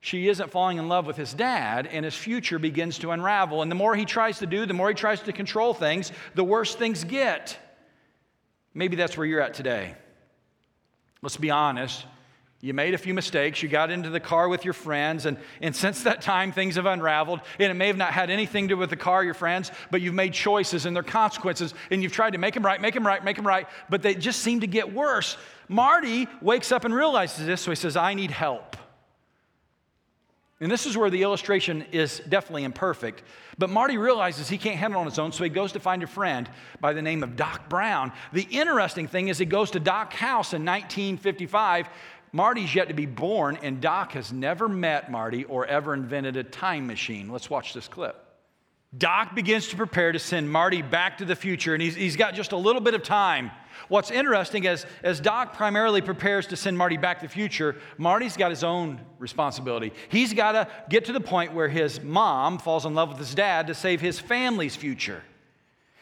she 0.00 0.28
isn't 0.28 0.50
falling 0.50 0.78
in 0.78 0.88
love 0.88 1.06
with 1.06 1.16
his 1.16 1.32
dad, 1.34 1.88
and 1.88 2.04
his 2.04 2.14
future 2.14 2.58
begins 2.58 2.98
to 2.98 3.10
unravel. 3.10 3.62
And 3.62 3.70
the 3.70 3.74
more 3.74 3.96
he 3.96 4.04
tries 4.04 4.38
to 4.38 4.46
do, 4.46 4.66
the 4.66 4.74
more 4.74 4.88
he 4.88 4.94
tries 4.94 5.22
to 5.22 5.32
control 5.32 5.74
things, 5.74 6.12
the 6.34 6.44
worse 6.44 6.74
things 6.74 7.02
get. 7.02 7.58
Maybe 8.74 8.94
that's 8.94 9.16
where 9.16 9.26
you're 9.26 9.40
at 9.40 9.54
today. 9.54 9.94
Let's 11.22 11.38
be 11.38 11.50
honest. 11.50 12.04
You 12.66 12.74
made 12.74 12.94
a 12.94 12.98
few 12.98 13.14
mistakes. 13.14 13.62
You 13.62 13.68
got 13.68 13.92
into 13.92 14.10
the 14.10 14.18
car 14.18 14.48
with 14.48 14.64
your 14.64 14.74
friends, 14.74 15.24
and, 15.24 15.36
and 15.60 15.74
since 15.74 16.02
that 16.02 16.20
time, 16.20 16.50
things 16.50 16.74
have 16.74 16.84
unraveled. 16.84 17.40
And 17.60 17.70
it 17.70 17.74
may 17.74 17.86
have 17.86 17.96
not 17.96 18.12
had 18.12 18.28
anything 18.28 18.66
to 18.66 18.74
do 18.74 18.76
with 18.76 18.90
the 18.90 18.96
car, 18.96 19.22
your 19.22 19.34
friends, 19.34 19.70
but 19.92 20.00
you've 20.00 20.14
made 20.14 20.32
choices 20.32 20.84
and 20.84 20.96
their 20.96 21.04
consequences, 21.04 21.74
and 21.92 22.02
you've 22.02 22.10
tried 22.10 22.32
to 22.32 22.38
make 22.38 22.54
them 22.54 22.66
right, 22.66 22.80
make 22.80 22.94
them 22.94 23.06
right, 23.06 23.22
make 23.22 23.36
them 23.36 23.46
right, 23.46 23.68
but 23.88 24.02
they 24.02 24.16
just 24.16 24.40
seem 24.40 24.58
to 24.60 24.66
get 24.66 24.92
worse. 24.92 25.36
Marty 25.68 26.26
wakes 26.42 26.72
up 26.72 26.84
and 26.84 26.92
realizes 26.92 27.46
this, 27.46 27.60
so 27.60 27.70
he 27.70 27.76
says, 27.76 27.96
I 27.96 28.14
need 28.14 28.32
help. 28.32 28.76
And 30.58 30.72
this 30.72 30.86
is 30.86 30.96
where 30.96 31.10
the 31.10 31.22
illustration 31.22 31.84
is 31.92 32.20
definitely 32.28 32.64
imperfect. 32.64 33.22
But 33.58 33.70
Marty 33.70 33.96
realizes 33.96 34.48
he 34.48 34.58
can't 34.58 34.76
handle 34.76 35.00
it 35.00 35.02
on 35.02 35.10
his 35.10 35.18
own, 35.20 35.30
so 35.30 35.44
he 35.44 35.50
goes 35.50 35.70
to 35.72 35.80
find 35.80 36.02
a 36.02 36.06
friend 36.08 36.48
by 36.80 36.94
the 36.94 37.02
name 37.02 37.22
of 37.22 37.36
Doc 37.36 37.68
Brown. 37.68 38.10
The 38.32 38.48
interesting 38.50 39.06
thing 39.06 39.28
is, 39.28 39.38
he 39.38 39.44
goes 39.44 39.70
to 39.72 39.80
Doc's 39.80 40.16
house 40.16 40.52
in 40.52 40.64
1955 40.64 41.88
Marty's 42.32 42.74
yet 42.74 42.88
to 42.88 42.94
be 42.94 43.06
born, 43.06 43.58
and 43.62 43.80
Doc 43.80 44.12
has 44.12 44.32
never 44.32 44.68
met 44.68 45.10
Marty 45.10 45.44
or 45.44 45.66
ever 45.66 45.94
invented 45.94 46.36
a 46.36 46.44
time 46.44 46.86
machine. 46.86 47.30
Let's 47.30 47.48
watch 47.48 47.72
this 47.72 47.88
clip. 47.88 48.22
Doc 48.96 49.34
begins 49.34 49.68
to 49.68 49.76
prepare 49.76 50.12
to 50.12 50.18
send 50.18 50.50
Marty 50.50 50.80
back 50.80 51.18
to 51.18 51.24
the 51.24 51.36
future, 51.36 51.74
and 51.74 51.82
he's, 51.82 51.94
he's 51.94 52.16
got 52.16 52.34
just 52.34 52.52
a 52.52 52.56
little 52.56 52.80
bit 52.80 52.94
of 52.94 53.02
time. 53.02 53.50
What's 53.88 54.10
interesting 54.10 54.64
is, 54.64 54.86
as 55.02 55.20
Doc 55.20 55.54
primarily 55.54 56.00
prepares 56.00 56.46
to 56.48 56.56
send 56.56 56.78
Marty 56.78 56.96
back 56.96 57.20
to 57.20 57.26
the 57.26 57.32
future, 57.32 57.76
Marty's 57.98 58.36
got 58.36 58.50
his 58.50 58.64
own 58.64 59.00
responsibility. 59.18 59.92
He's 60.08 60.32
got 60.32 60.52
to 60.52 60.68
get 60.88 61.04
to 61.06 61.12
the 61.12 61.20
point 61.20 61.52
where 61.52 61.68
his 61.68 62.00
mom 62.00 62.58
falls 62.58 62.86
in 62.86 62.94
love 62.94 63.10
with 63.10 63.18
his 63.18 63.34
dad 63.34 63.66
to 63.66 63.74
save 63.74 64.00
his 64.00 64.18
family's 64.18 64.76
future. 64.76 65.22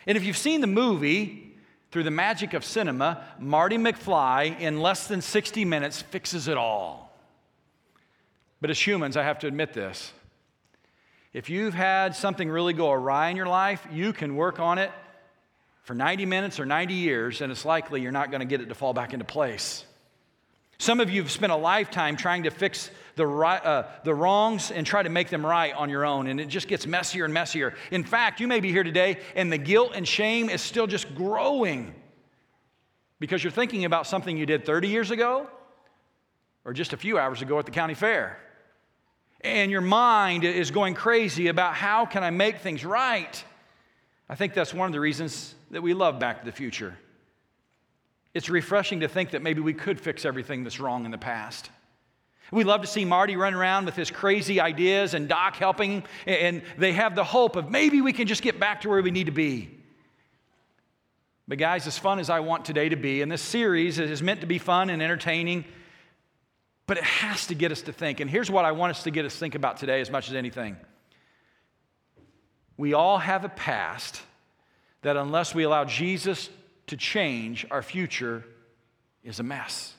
And 0.06 0.16
if 0.16 0.24
you've 0.24 0.36
seen 0.36 0.60
the 0.60 0.66
movie, 0.66 1.53
through 1.94 2.02
the 2.02 2.10
magic 2.10 2.54
of 2.54 2.64
cinema, 2.64 3.22
Marty 3.38 3.78
McFly, 3.78 4.58
in 4.58 4.80
less 4.80 5.06
than 5.06 5.22
60 5.22 5.64
minutes, 5.64 6.02
fixes 6.02 6.48
it 6.48 6.56
all. 6.56 7.16
But 8.60 8.70
as 8.70 8.84
humans, 8.84 9.16
I 9.16 9.22
have 9.22 9.38
to 9.38 9.46
admit 9.46 9.74
this. 9.74 10.12
If 11.32 11.50
you've 11.50 11.72
had 11.72 12.16
something 12.16 12.50
really 12.50 12.72
go 12.72 12.90
awry 12.90 13.28
in 13.28 13.36
your 13.36 13.46
life, 13.46 13.86
you 13.92 14.12
can 14.12 14.34
work 14.34 14.58
on 14.58 14.78
it 14.78 14.90
for 15.84 15.94
90 15.94 16.26
minutes 16.26 16.58
or 16.58 16.66
90 16.66 16.94
years, 16.94 17.40
and 17.40 17.52
it's 17.52 17.64
likely 17.64 18.02
you're 18.02 18.10
not 18.10 18.32
going 18.32 18.40
to 18.40 18.44
get 18.44 18.60
it 18.60 18.70
to 18.70 18.74
fall 18.74 18.92
back 18.92 19.12
into 19.12 19.24
place. 19.24 19.84
Some 20.78 20.98
of 20.98 21.10
you 21.10 21.22
have 21.22 21.30
spent 21.30 21.52
a 21.52 21.56
lifetime 21.56 22.16
trying 22.16 22.42
to 22.42 22.50
fix 22.50 22.90
the, 23.16 23.26
right, 23.26 23.64
uh, 23.64 23.84
the 24.04 24.14
wrongs 24.14 24.70
and 24.70 24.86
try 24.86 25.02
to 25.02 25.08
make 25.08 25.28
them 25.28 25.44
right 25.44 25.74
on 25.74 25.88
your 25.88 26.04
own, 26.04 26.26
and 26.26 26.40
it 26.40 26.48
just 26.48 26.68
gets 26.68 26.86
messier 26.86 27.24
and 27.24 27.32
messier. 27.32 27.74
In 27.90 28.04
fact, 28.04 28.40
you 28.40 28.48
may 28.48 28.60
be 28.60 28.70
here 28.70 28.84
today, 28.84 29.18
and 29.34 29.52
the 29.52 29.58
guilt 29.58 29.92
and 29.94 30.06
shame 30.06 30.48
is 30.50 30.60
still 30.60 30.86
just 30.86 31.14
growing 31.14 31.94
because 33.20 33.42
you're 33.42 33.50
thinking 33.50 33.84
about 33.84 34.06
something 34.06 34.36
you 34.36 34.46
did 34.46 34.66
30 34.66 34.88
years 34.88 35.10
ago 35.10 35.48
or 36.64 36.72
just 36.72 36.92
a 36.92 36.96
few 36.96 37.18
hours 37.18 37.42
ago 37.42 37.58
at 37.58 37.66
the 37.66 37.70
county 37.70 37.94
fair. 37.94 38.38
And 39.40 39.70
your 39.70 39.82
mind 39.82 40.44
is 40.44 40.70
going 40.70 40.94
crazy 40.94 41.48
about 41.48 41.74
how 41.74 42.06
can 42.06 42.24
I 42.24 42.30
make 42.30 42.58
things 42.58 42.84
right? 42.84 43.44
I 44.28 44.34
think 44.34 44.54
that's 44.54 44.72
one 44.72 44.86
of 44.86 44.92
the 44.92 45.00
reasons 45.00 45.54
that 45.70 45.82
we 45.82 45.92
love 45.92 46.18
Back 46.18 46.40
to 46.40 46.46
the 46.46 46.52
Future. 46.52 46.96
It's 48.32 48.48
refreshing 48.48 49.00
to 49.00 49.08
think 49.08 49.30
that 49.30 49.42
maybe 49.42 49.60
we 49.60 49.74
could 49.74 50.00
fix 50.00 50.24
everything 50.24 50.64
that's 50.64 50.80
wrong 50.80 51.04
in 51.04 51.10
the 51.10 51.18
past. 51.18 51.70
We 52.50 52.64
love 52.64 52.82
to 52.82 52.86
see 52.86 53.04
Marty 53.04 53.36
run 53.36 53.54
around 53.54 53.86
with 53.86 53.96
his 53.96 54.10
crazy 54.10 54.60
ideas 54.60 55.14
and 55.14 55.28
Doc 55.28 55.56
helping, 55.56 56.04
and 56.26 56.62
they 56.76 56.92
have 56.92 57.14
the 57.14 57.24
hope 57.24 57.56
of 57.56 57.70
maybe 57.70 58.00
we 58.00 58.12
can 58.12 58.26
just 58.26 58.42
get 58.42 58.60
back 58.60 58.82
to 58.82 58.88
where 58.88 59.02
we 59.02 59.10
need 59.10 59.26
to 59.26 59.32
be. 59.32 59.70
But, 61.48 61.58
guys, 61.58 61.86
as 61.86 61.98
fun 61.98 62.18
as 62.18 62.30
I 62.30 62.40
want 62.40 62.64
today 62.64 62.88
to 62.88 62.96
be, 62.96 63.20
and 63.20 63.30
this 63.30 63.42
series 63.42 63.98
is 63.98 64.22
meant 64.22 64.40
to 64.40 64.46
be 64.46 64.58
fun 64.58 64.88
and 64.88 65.02
entertaining, 65.02 65.64
but 66.86 66.96
it 66.96 67.04
has 67.04 67.48
to 67.48 67.54
get 67.54 67.72
us 67.72 67.82
to 67.82 67.92
think. 67.92 68.20
And 68.20 68.30
here's 68.30 68.50
what 68.50 68.64
I 68.64 68.72
want 68.72 68.90
us 68.90 69.02
to 69.04 69.10
get 69.10 69.24
us 69.24 69.32
to 69.34 69.38
think 69.38 69.54
about 69.54 69.78
today 69.78 70.00
as 70.00 70.10
much 70.10 70.28
as 70.28 70.34
anything. 70.34 70.76
We 72.76 72.94
all 72.94 73.18
have 73.18 73.44
a 73.44 73.48
past 73.48 74.22
that, 75.02 75.16
unless 75.16 75.54
we 75.54 75.64
allow 75.64 75.84
Jesus 75.84 76.48
to 76.86 76.96
change, 76.96 77.66
our 77.70 77.82
future 77.82 78.44
is 79.22 79.40
a 79.40 79.42
mess. 79.42 79.94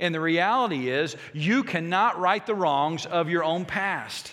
And 0.00 0.14
the 0.14 0.20
reality 0.20 0.88
is, 0.90 1.16
you 1.32 1.62
cannot 1.62 2.18
right 2.20 2.44
the 2.44 2.54
wrongs 2.54 3.06
of 3.06 3.28
your 3.28 3.44
own 3.44 3.64
past. 3.64 4.32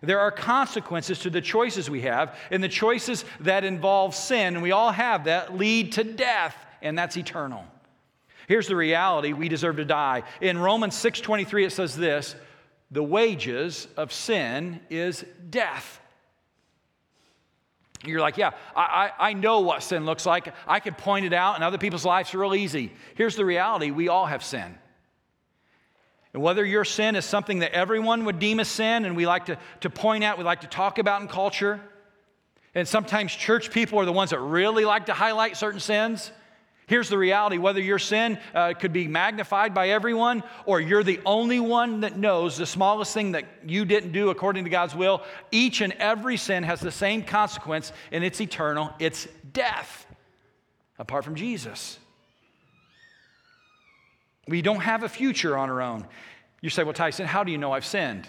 There 0.00 0.20
are 0.20 0.30
consequences 0.30 1.18
to 1.20 1.30
the 1.30 1.40
choices 1.40 1.90
we 1.90 2.02
have, 2.02 2.36
and 2.50 2.62
the 2.62 2.68
choices 2.68 3.24
that 3.40 3.64
involve 3.64 4.14
sin, 4.14 4.54
and 4.54 4.62
we 4.62 4.70
all 4.70 4.92
have 4.92 5.24
that, 5.24 5.56
lead 5.56 5.92
to 5.92 6.04
death, 6.04 6.54
and 6.82 6.96
that's 6.96 7.16
eternal. 7.16 7.64
Here's 8.46 8.68
the 8.68 8.76
reality 8.76 9.32
we 9.32 9.48
deserve 9.48 9.76
to 9.76 9.84
die. 9.84 10.22
In 10.40 10.58
Romans 10.58 10.94
6:23 10.94 11.66
it 11.66 11.70
says 11.70 11.96
this, 11.96 12.36
the 12.90 13.02
wages 13.02 13.88
of 13.96 14.12
sin 14.12 14.80
is 14.88 15.24
death. 15.50 16.00
You're 18.04 18.20
like, 18.20 18.36
yeah, 18.36 18.52
I, 18.76 19.12
I, 19.18 19.30
I 19.30 19.32
know 19.32 19.60
what 19.60 19.82
sin 19.82 20.04
looks 20.06 20.24
like. 20.24 20.52
I 20.66 20.80
can 20.80 20.94
point 20.94 21.26
it 21.26 21.32
out 21.32 21.56
in 21.56 21.62
other 21.62 21.78
people's 21.78 22.04
lives 22.04 22.34
real 22.34 22.54
easy. 22.54 22.92
Here's 23.14 23.34
the 23.34 23.44
reality 23.44 23.90
we 23.90 24.08
all 24.08 24.26
have 24.26 24.44
sin. 24.44 24.78
And 26.32 26.42
whether 26.42 26.64
your 26.64 26.84
sin 26.84 27.16
is 27.16 27.24
something 27.24 27.60
that 27.60 27.72
everyone 27.72 28.24
would 28.26 28.38
deem 28.38 28.60
a 28.60 28.64
sin 28.64 29.04
and 29.04 29.16
we 29.16 29.26
like 29.26 29.46
to, 29.46 29.58
to 29.80 29.90
point 29.90 30.22
out, 30.22 30.38
we 30.38 30.44
like 30.44 30.60
to 30.60 30.66
talk 30.66 30.98
about 30.98 31.22
in 31.22 31.28
culture, 31.28 31.80
and 32.74 32.86
sometimes 32.86 33.34
church 33.34 33.70
people 33.70 33.98
are 33.98 34.04
the 34.04 34.12
ones 34.12 34.30
that 34.30 34.38
really 34.38 34.84
like 34.84 35.06
to 35.06 35.14
highlight 35.14 35.56
certain 35.56 35.80
sins. 35.80 36.30
Here's 36.88 37.10
the 37.10 37.18
reality 37.18 37.58
whether 37.58 37.82
your 37.82 37.98
sin 37.98 38.38
uh, 38.54 38.72
could 38.72 38.94
be 38.94 39.06
magnified 39.06 39.74
by 39.74 39.90
everyone, 39.90 40.42
or 40.64 40.80
you're 40.80 41.04
the 41.04 41.20
only 41.26 41.60
one 41.60 42.00
that 42.00 42.16
knows 42.16 42.56
the 42.56 42.64
smallest 42.64 43.12
thing 43.12 43.32
that 43.32 43.44
you 43.66 43.84
didn't 43.84 44.12
do 44.12 44.30
according 44.30 44.64
to 44.64 44.70
God's 44.70 44.94
will, 44.94 45.22
each 45.52 45.82
and 45.82 45.92
every 45.92 46.38
sin 46.38 46.62
has 46.64 46.80
the 46.80 46.90
same 46.90 47.22
consequence, 47.22 47.92
and 48.10 48.24
it's 48.24 48.40
eternal 48.40 48.90
it's 48.98 49.28
death, 49.52 50.06
apart 50.98 51.24
from 51.24 51.34
Jesus. 51.34 51.98
We 54.46 54.62
don't 54.62 54.80
have 54.80 55.02
a 55.02 55.10
future 55.10 55.58
on 55.58 55.68
our 55.68 55.82
own. 55.82 56.06
You 56.62 56.70
say, 56.70 56.84
Well, 56.84 56.94
Tyson, 56.94 57.26
how 57.26 57.44
do 57.44 57.52
you 57.52 57.58
know 57.58 57.72
I've 57.72 57.84
sinned? 57.84 58.26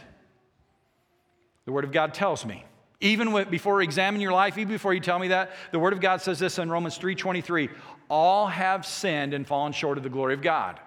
The 1.64 1.72
Word 1.72 1.86
of 1.86 1.94
God 1.94 2.14
tells 2.14 2.46
me. 2.46 2.66
Even 3.00 3.46
before 3.50 3.82
examine 3.82 4.20
your 4.20 4.34
life, 4.34 4.58
even 4.58 4.74
before 4.74 4.94
you 4.94 5.00
tell 5.00 5.18
me 5.18 5.30
that, 5.30 5.54
the 5.72 5.80
Word 5.80 5.94
of 5.94 6.02
God 6.02 6.22
says 6.22 6.38
this 6.40 6.60
in 6.60 6.70
Romans 6.70 7.00
3:23: 7.00 7.70
all 8.10 8.48
have 8.48 8.86
sinned 8.86 9.34
and 9.34 9.46
fallen 9.46 9.72
short 9.72 9.98
of 9.98 10.04
the 10.04 10.10
glory 10.10 10.34
of 10.34 10.42
God. 10.42 10.80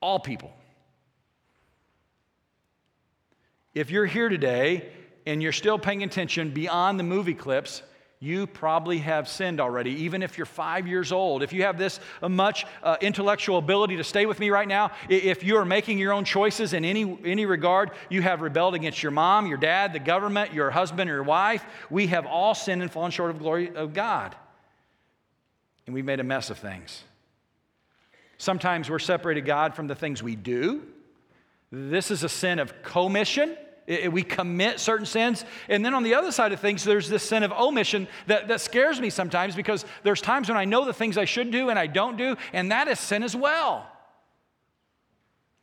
All 0.00 0.18
people. 0.18 0.52
If 3.74 3.90
you're 3.90 4.06
here 4.06 4.28
today 4.28 4.88
and 5.26 5.42
you're 5.42 5.52
still 5.52 5.78
paying 5.78 6.02
attention 6.02 6.50
beyond 6.50 6.98
the 6.98 7.04
movie 7.04 7.34
clips, 7.34 7.82
you 8.20 8.48
probably 8.48 8.98
have 8.98 9.28
sinned 9.28 9.60
already, 9.60 9.92
even 10.02 10.24
if 10.24 10.36
you're 10.36 10.46
five 10.46 10.88
years 10.88 11.12
old. 11.12 11.42
If 11.42 11.52
you 11.52 11.62
have 11.62 11.78
this 11.78 12.00
uh, 12.20 12.28
much 12.28 12.66
uh, 12.82 12.96
intellectual 13.00 13.58
ability 13.58 13.96
to 13.96 14.04
stay 14.04 14.26
with 14.26 14.40
me 14.40 14.50
right 14.50 14.66
now, 14.66 14.90
if 15.08 15.44
you 15.44 15.56
are 15.56 15.64
making 15.64 15.98
your 15.98 16.12
own 16.12 16.24
choices 16.24 16.72
in 16.72 16.84
any, 16.84 17.18
any 17.24 17.46
regard, 17.46 17.92
you 18.08 18.20
have 18.22 18.40
rebelled 18.40 18.74
against 18.74 19.02
your 19.04 19.12
mom, 19.12 19.46
your 19.46 19.58
dad, 19.58 19.92
the 19.92 20.00
government, 20.00 20.52
your 20.52 20.70
husband, 20.70 21.08
or 21.08 21.14
your 21.14 21.22
wife. 21.22 21.64
We 21.90 22.08
have 22.08 22.26
all 22.26 22.54
sinned 22.56 22.82
and 22.82 22.90
fallen 22.90 23.12
short 23.12 23.30
of 23.30 23.38
glory 23.38 23.74
of 23.74 23.94
God. 23.94 24.34
And 25.88 25.94
we've 25.94 26.04
made 26.04 26.20
a 26.20 26.24
mess 26.24 26.50
of 26.50 26.58
things. 26.58 27.02
Sometimes 28.36 28.90
we're 28.90 28.98
separated 28.98 29.46
God 29.46 29.74
from 29.74 29.86
the 29.86 29.94
things 29.94 30.22
we 30.22 30.36
do. 30.36 30.82
This 31.72 32.10
is 32.10 32.22
a 32.22 32.28
sin 32.28 32.58
of 32.58 32.82
commission 32.82 33.56
we 34.10 34.22
commit 34.22 34.80
certain 34.80 35.06
sins. 35.06 35.46
And 35.66 35.82
then 35.82 35.94
on 35.94 36.02
the 36.02 36.14
other 36.14 36.30
side 36.30 36.52
of 36.52 36.60
things, 36.60 36.84
there's 36.84 37.08
this 37.08 37.22
sin 37.22 37.42
of 37.42 37.52
omission 37.52 38.06
that, 38.26 38.48
that 38.48 38.60
scares 38.60 39.00
me 39.00 39.08
sometimes 39.08 39.56
because 39.56 39.86
there's 40.02 40.20
times 40.20 40.50
when 40.50 40.58
I 40.58 40.66
know 40.66 40.84
the 40.84 40.92
things 40.92 41.16
I 41.16 41.24
should 41.24 41.50
do 41.50 41.70
and 41.70 41.78
I 41.78 41.86
don't 41.86 42.18
do, 42.18 42.36
and 42.52 42.70
that 42.70 42.86
is 42.88 43.00
sin 43.00 43.22
as 43.22 43.34
well. 43.34 43.90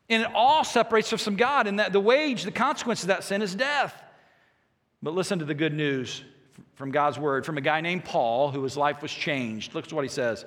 And 0.10 0.24
it 0.24 0.32
all 0.34 0.63
separates 0.63 1.13
us 1.13 1.24
from 1.24 1.36
God, 1.36 1.67
and 1.67 1.77
that 1.77 1.94
the 1.94 2.00
wage, 2.00 2.46
the 2.46 2.51
consequence 2.51 3.03
of 3.03 3.10
that 3.10 3.24
sin 3.24 3.44
is 3.44 3.53
death. 3.53 3.94
But 5.03 5.13
listen 5.13 5.38
to 5.38 5.46
the 5.46 5.53
good 5.53 5.75
news 5.75 6.24
from 6.75 6.91
God's 6.91 7.17
word 7.17 7.46
from 7.46 7.58
a 7.58 7.62
guy 7.62 7.82
named 7.82 8.05
Paul, 8.05 8.51
who 8.51 8.63
his 8.63 8.77
life 8.77 9.01
was 9.01 9.12
changed. 9.12 9.74
Look 9.74 9.86
at 9.86 9.94
what 9.94 10.03
he 10.03 10.10
says. 10.10 10.46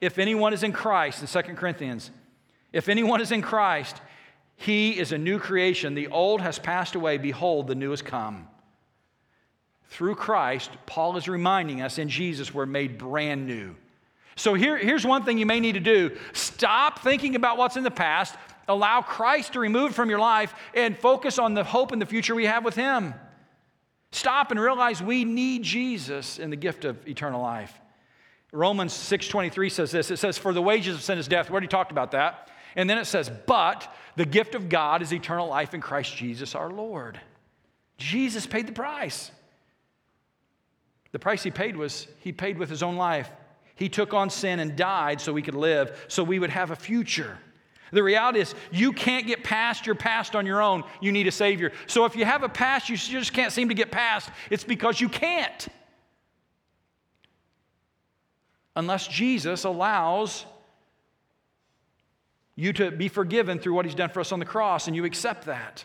If 0.00 0.18
anyone 0.18 0.52
is 0.52 0.62
in 0.62 0.72
Christ, 0.72 1.22
in 1.22 1.42
2 1.42 1.54
Corinthians, 1.54 2.10
if 2.72 2.88
anyone 2.88 3.20
is 3.20 3.32
in 3.32 3.42
Christ, 3.42 4.00
he 4.56 4.98
is 4.98 5.12
a 5.12 5.18
new 5.18 5.38
creation. 5.38 5.94
The 5.94 6.08
old 6.08 6.40
has 6.40 6.58
passed 6.58 6.94
away. 6.94 7.18
Behold, 7.18 7.66
the 7.66 7.74
new 7.74 7.90
has 7.90 8.02
come. 8.02 8.48
Through 9.88 10.16
Christ, 10.16 10.70
Paul 10.86 11.16
is 11.16 11.28
reminding 11.28 11.82
us 11.82 11.98
in 11.98 12.08
Jesus, 12.08 12.54
we're 12.54 12.66
made 12.66 12.96
brand 12.96 13.46
new. 13.46 13.74
So 14.36 14.54
here, 14.54 14.76
here's 14.76 15.04
one 15.04 15.24
thing 15.24 15.38
you 15.38 15.46
may 15.46 15.60
need 15.60 15.72
to 15.72 15.80
do 15.80 16.16
stop 16.32 17.00
thinking 17.00 17.34
about 17.36 17.58
what's 17.58 17.76
in 17.76 17.82
the 17.82 17.90
past, 17.90 18.36
allow 18.68 19.02
Christ 19.02 19.54
to 19.54 19.60
remove 19.60 19.94
from 19.94 20.08
your 20.08 20.20
life, 20.20 20.54
and 20.74 20.96
focus 20.96 21.38
on 21.38 21.54
the 21.54 21.64
hope 21.64 21.92
and 21.92 22.00
the 22.00 22.06
future 22.06 22.34
we 22.34 22.46
have 22.46 22.64
with 22.64 22.76
Him. 22.76 23.14
Stop 24.12 24.50
and 24.50 24.60
realize 24.60 25.02
we 25.02 25.24
need 25.24 25.62
Jesus 25.62 26.38
in 26.38 26.50
the 26.50 26.56
gift 26.56 26.84
of 26.84 27.06
eternal 27.06 27.40
life. 27.40 27.72
Romans 28.52 28.92
6:23 28.92 29.70
says 29.70 29.92
this. 29.92 30.10
It 30.10 30.18
says, 30.18 30.36
"For 30.36 30.52
the 30.52 30.62
wages 30.62 30.96
of 30.96 31.02
sin 31.02 31.18
is 31.18 31.28
death." 31.28 31.48
We 31.48 31.52
already 31.52 31.68
talked 31.68 31.92
about 31.92 32.10
that. 32.10 32.50
And 32.76 32.88
then 32.88 32.98
it 32.98 33.06
says, 33.06 33.30
But 33.46 33.92
the 34.16 34.24
gift 34.24 34.54
of 34.54 34.68
God 34.68 35.02
is 35.02 35.12
eternal 35.12 35.48
life 35.48 35.74
in 35.74 35.80
Christ 35.80 36.16
Jesus 36.16 36.54
our 36.54 36.70
Lord. 36.70 37.20
Jesus 37.98 38.46
paid 38.46 38.66
the 38.66 38.72
price. 38.72 39.30
The 41.12 41.18
price 41.18 41.42
he 41.42 41.50
paid 41.50 41.76
was 41.76 42.06
he 42.20 42.32
paid 42.32 42.58
with 42.58 42.70
his 42.70 42.82
own 42.82 42.96
life. 42.96 43.30
He 43.74 43.88
took 43.88 44.14
on 44.14 44.30
sin 44.30 44.60
and 44.60 44.76
died 44.76 45.20
so 45.20 45.32
we 45.32 45.42
could 45.42 45.54
live, 45.54 46.04
so 46.08 46.22
we 46.22 46.38
would 46.38 46.50
have 46.50 46.70
a 46.70 46.76
future. 46.76 47.38
The 47.92 48.02
reality 48.02 48.40
is, 48.40 48.54
you 48.70 48.92
can't 48.92 49.26
get 49.26 49.42
past 49.42 49.86
your 49.86 49.94
past 49.94 50.36
on 50.36 50.46
your 50.46 50.62
own. 50.62 50.84
You 51.00 51.12
need 51.12 51.26
a 51.26 51.32
Savior. 51.32 51.72
So 51.86 52.04
if 52.04 52.14
you 52.14 52.24
have 52.24 52.42
a 52.42 52.48
past 52.48 52.88
you 52.88 52.96
just 52.96 53.32
can't 53.32 53.52
seem 53.52 53.68
to 53.68 53.74
get 53.74 53.90
past, 53.90 54.30
it's 54.50 54.64
because 54.64 55.00
you 55.00 55.08
can't. 55.08 55.68
Unless 58.76 59.08
Jesus 59.08 59.64
allows 59.64 60.46
you 62.54 62.72
to 62.74 62.90
be 62.90 63.08
forgiven 63.08 63.58
through 63.58 63.74
what 63.74 63.84
he's 63.86 63.94
done 63.94 64.10
for 64.10 64.20
us 64.20 64.32
on 64.32 64.38
the 64.38 64.44
cross, 64.44 64.86
and 64.86 64.94
you 64.94 65.04
accept 65.04 65.46
that. 65.46 65.84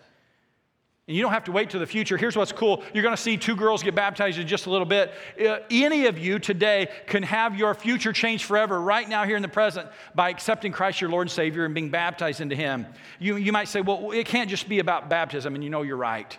And 1.08 1.16
you 1.16 1.22
don't 1.22 1.34
have 1.34 1.44
to 1.44 1.52
wait 1.52 1.70
till 1.70 1.80
the 1.80 1.86
future. 1.86 2.18
Here's 2.18 2.36
what's 2.36 2.52
cool. 2.52 2.84
You're 2.92 3.04
going 3.04 3.16
to 3.16 3.22
see 3.22 3.38
two 3.38 3.56
girls 3.56 3.84
get 3.84 3.94
baptized 3.94 4.40
in 4.40 4.48
just 4.48 4.66
a 4.66 4.72
little 4.72 4.88
bit. 4.88 5.12
Uh, 5.40 5.60
any 5.70 6.08
of 6.08 6.18
you 6.18 6.40
today 6.40 6.90
can 7.06 7.22
have 7.22 7.56
your 7.56 7.76
future 7.76 8.12
changed 8.12 8.46
forever 8.46 8.82
right 8.82 9.08
now 9.08 9.24
here 9.24 9.36
in 9.36 9.44
the 9.44 9.48
present 9.48 9.88
by 10.16 10.32
accepting 10.32 10.72
Christ 10.72 11.02
your 11.02 11.12
Lord 11.12 11.28
and 11.28 11.32
Savior 11.32 11.64
and 11.64 11.76
being 11.76 11.90
baptized 11.90 12.42
into 12.42 12.56
Him. 12.56 12.88
You, 13.20 13.36
you 13.36 13.52
might 13.52 13.68
say, 13.68 13.82
well, 13.82 14.12
it 14.12 14.26
can't 14.26 14.50
just 14.50 14.68
be 14.68 14.80
about 14.80 15.08
baptism, 15.08 15.54
and 15.54 15.64
you 15.64 15.70
know 15.70 15.84
you're 15.84 15.96
right. 15.96 16.36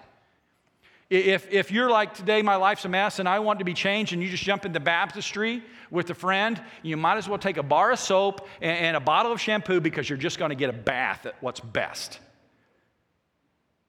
If, 1.10 1.52
if 1.52 1.70
you're 1.70 1.88
like, 1.88 2.14
today 2.14 2.42
my 2.42 2.56
life's 2.56 2.84
a 2.84 2.88
mess 2.88 3.20
and 3.20 3.28
I 3.28 3.38
want 3.38 3.60
to 3.60 3.64
be 3.64 3.74
changed, 3.74 4.12
and 4.12 4.20
you 4.20 4.28
just 4.28 4.42
jump 4.42 4.64
into 4.64 4.80
baptistry 4.80 5.62
with 5.92 6.10
a 6.10 6.14
friend, 6.14 6.60
you 6.82 6.96
might 6.96 7.18
as 7.18 7.28
well 7.28 7.38
take 7.38 7.56
a 7.56 7.62
bar 7.62 7.92
of 7.92 8.00
soap 8.00 8.48
and, 8.60 8.76
and 8.78 8.96
a 8.96 9.00
bottle 9.00 9.30
of 9.30 9.40
shampoo 9.40 9.80
because 9.80 10.10
you're 10.10 10.18
just 10.18 10.40
going 10.40 10.48
to 10.48 10.56
get 10.56 10.70
a 10.70 10.72
bath 10.72 11.24
at 11.24 11.40
what's 11.40 11.60
best. 11.60 12.18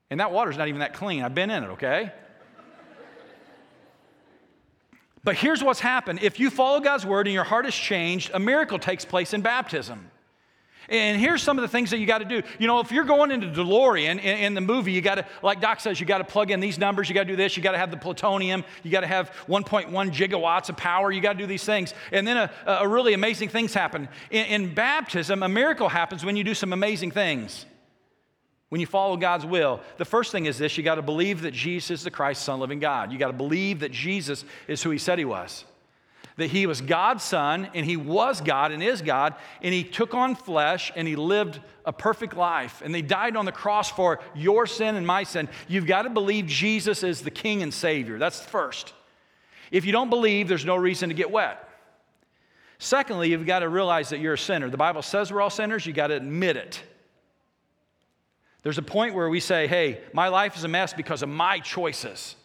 And 0.09 0.19
that 0.19 0.31
water's 0.31 0.57
not 0.57 0.67
even 0.67 0.79
that 0.79 0.93
clean. 0.93 1.23
I've 1.23 1.35
been 1.35 1.49
in 1.49 1.63
it, 1.63 1.67
okay? 1.71 2.11
but 5.23 5.35
here's 5.35 5.61
what's 5.61 5.81
happened 5.81 6.19
if 6.21 6.39
you 6.39 6.49
follow 6.49 6.79
God's 6.79 7.05
word 7.05 7.27
and 7.27 7.33
your 7.33 7.43
heart 7.43 7.65
is 7.65 7.75
changed, 7.75 8.31
a 8.33 8.39
miracle 8.39 8.79
takes 8.79 9.03
place 9.03 9.33
in 9.33 9.41
baptism. 9.41 10.09
And 10.89 11.19
here's 11.19 11.43
some 11.43 11.57
of 11.57 11.63
the 11.63 11.67
things 11.67 11.89
that 11.89 11.99
you 11.99 12.05
got 12.05 12.19
to 12.19 12.25
do. 12.25 12.41
You 12.59 12.67
know, 12.67 12.79
if 12.79 12.93
you're 12.93 13.03
going 13.03 13.31
into 13.31 13.47
DeLorean 13.47 14.19
in, 14.19 14.19
in 14.19 14.53
the 14.53 14.61
movie, 14.61 14.93
you 14.93 15.01
got 15.01 15.15
to, 15.15 15.25
like 15.43 15.59
Doc 15.59 15.81
says, 15.81 15.99
you 15.99 16.05
got 16.05 16.19
to 16.19 16.23
plug 16.23 16.49
in 16.49 16.61
these 16.61 16.77
numbers, 16.77 17.09
you 17.09 17.15
got 17.15 17.23
to 17.23 17.29
do 17.29 17.35
this, 17.35 17.57
you 17.57 17.63
got 17.63 17.73
to 17.73 17.77
have 17.77 17.91
the 17.91 17.97
plutonium, 17.97 18.63
you 18.83 18.91
got 18.91 19.01
to 19.01 19.07
have 19.07 19.31
1.1 19.49 19.91
gigawatts 19.91 20.69
of 20.69 20.77
power, 20.77 21.11
you 21.11 21.19
got 21.19 21.33
to 21.33 21.39
do 21.39 21.45
these 21.45 21.65
things. 21.65 21.93
And 22.13 22.25
then 22.25 22.37
a, 22.37 22.51
a 22.65 22.87
really 22.87 23.13
amazing 23.13 23.49
things 23.49 23.73
happen. 23.73 24.07
In, 24.31 24.45
in 24.45 24.73
baptism, 24.73 25.43
a 25.43 25.49
miracle 25.49 25.89
happens 25.89 26.23
when 26.23 26.37
you 26.37 26.45
do 26.45 26.53
some 26.53 26.71
amazing 26.71 27.11
things. 27.11 27.65
When 28.69 28.81
you 28.81 28.87
follow 28.87 29.15
God's 29.15 29.45
will, 29.45 29.79
the 29.97 30.05
first 30.05 30.31
thing 30.31 30.45
is 30.45 30.57
this 30.57 30.77
you 30.77 30.83
got 30.83 30.95
to 30.95 31.01
believe 31.01 31.41
that 31.41 31.53
Jesus 31.53 31.91
is 31.99 32.03
the 32.03 32.11
Christ, 32.11 32.43
Son, 32.43 32.59
living 32.59 32.79
God. 32.79 33.11
You 33.11 33.17
got 33.17 33.27
to 33.27 33.33
believe 33.33 33.79
that 33.79 33.91
Jesus 33.91 34.43
is 34.67 34.83
who 34.83 34.89
he 34.89 34.97
said 34.97 35.19
he 35.19 35.25
was 35.25 35.63
that 36.37 36.51
he 36.51 36.67
was 36.67 36.81
God's 36.81 37.23
son 37.23 37.67
and 37.73 37.85
he 37.85 37.97
was 37.97 38.41
God 38.41 38.71
and 38.71 38.81
is 38.81 39.01
God, 39.01 39.35
and 39.61 39.73
he 39.73 39.83
took 39.83 40.13
on 40.13 40.35
flesh 40.35 40.91
and 40.95 41.07
he 41.07 41.15
lived 41.15 41.59
a 41.83 41.91
perfect 41.91 42.35
life. 42.35 42.81
And 42.85 42.93
they 42.93 43.01
died 43.01 43.35
on 43.35 43.45
the 43.45 43.51
cross 43.51 43.91
for 43.91 44.19
your 44.35 44.65
sin 44.67 44.95
and 44.95 45.05
my 45.05 45.23
sin. 45.23 45.49
You've 45.67 45.87
got 45.87 46.03
to 46.03 46.09
believe 46.09 46.45
Jesus 46.45 47.03
is 47.03 47.21
the 47.21 47.31
King 47.31 47.63
and 47.63 47.73
Savior. 47.73 48.17
That's 48.19 48.39
first. 48.39 48.93
If 49.71 49.83
you 49.83 49.91
don't 49.91 50.09
believe, 50.09 50.47
there's 50.47 50.65
no 50.65 50.75
reason 50.75 51.09
to 51.09 51.15
get 51.15 51.31
wet. 51.31 51.63
Secondly, 52.79 53.31
you've 53.31 53.47
got 53.47 53.59
to 53.59 53.69
realize 53.69 54.09
that 54.09 54.19
you're 54.19 54.35
a 54.35 54.37
sinner. 54.37 54.69
The 54.69 54.77
Bible 54.77 55.01
says 55.01 55.33
we're 55.33 55.41
all 55.41 55.49
sinners, 55.49 55.85
you 55.85 55.93
got 55.93 56.07
to 56.07 56.15
admit 56.15 56.55
it. 56.55 56.83
There's 58.67 58.77
a 58.77 58.81
point 58.81 59.15
where 59.15 59.29
we 59.29 59.39
say, 59.39 59.65
hey, 59.65 60.01
my 60.11 60.27
life 60.27 60.57
is 60.57 60.65
a 60.65 60.67
mess 60.67 60.91
because 60.91 61.23
of 61.23 61.29
my 61.29 61.59
choices. 61.59 62.35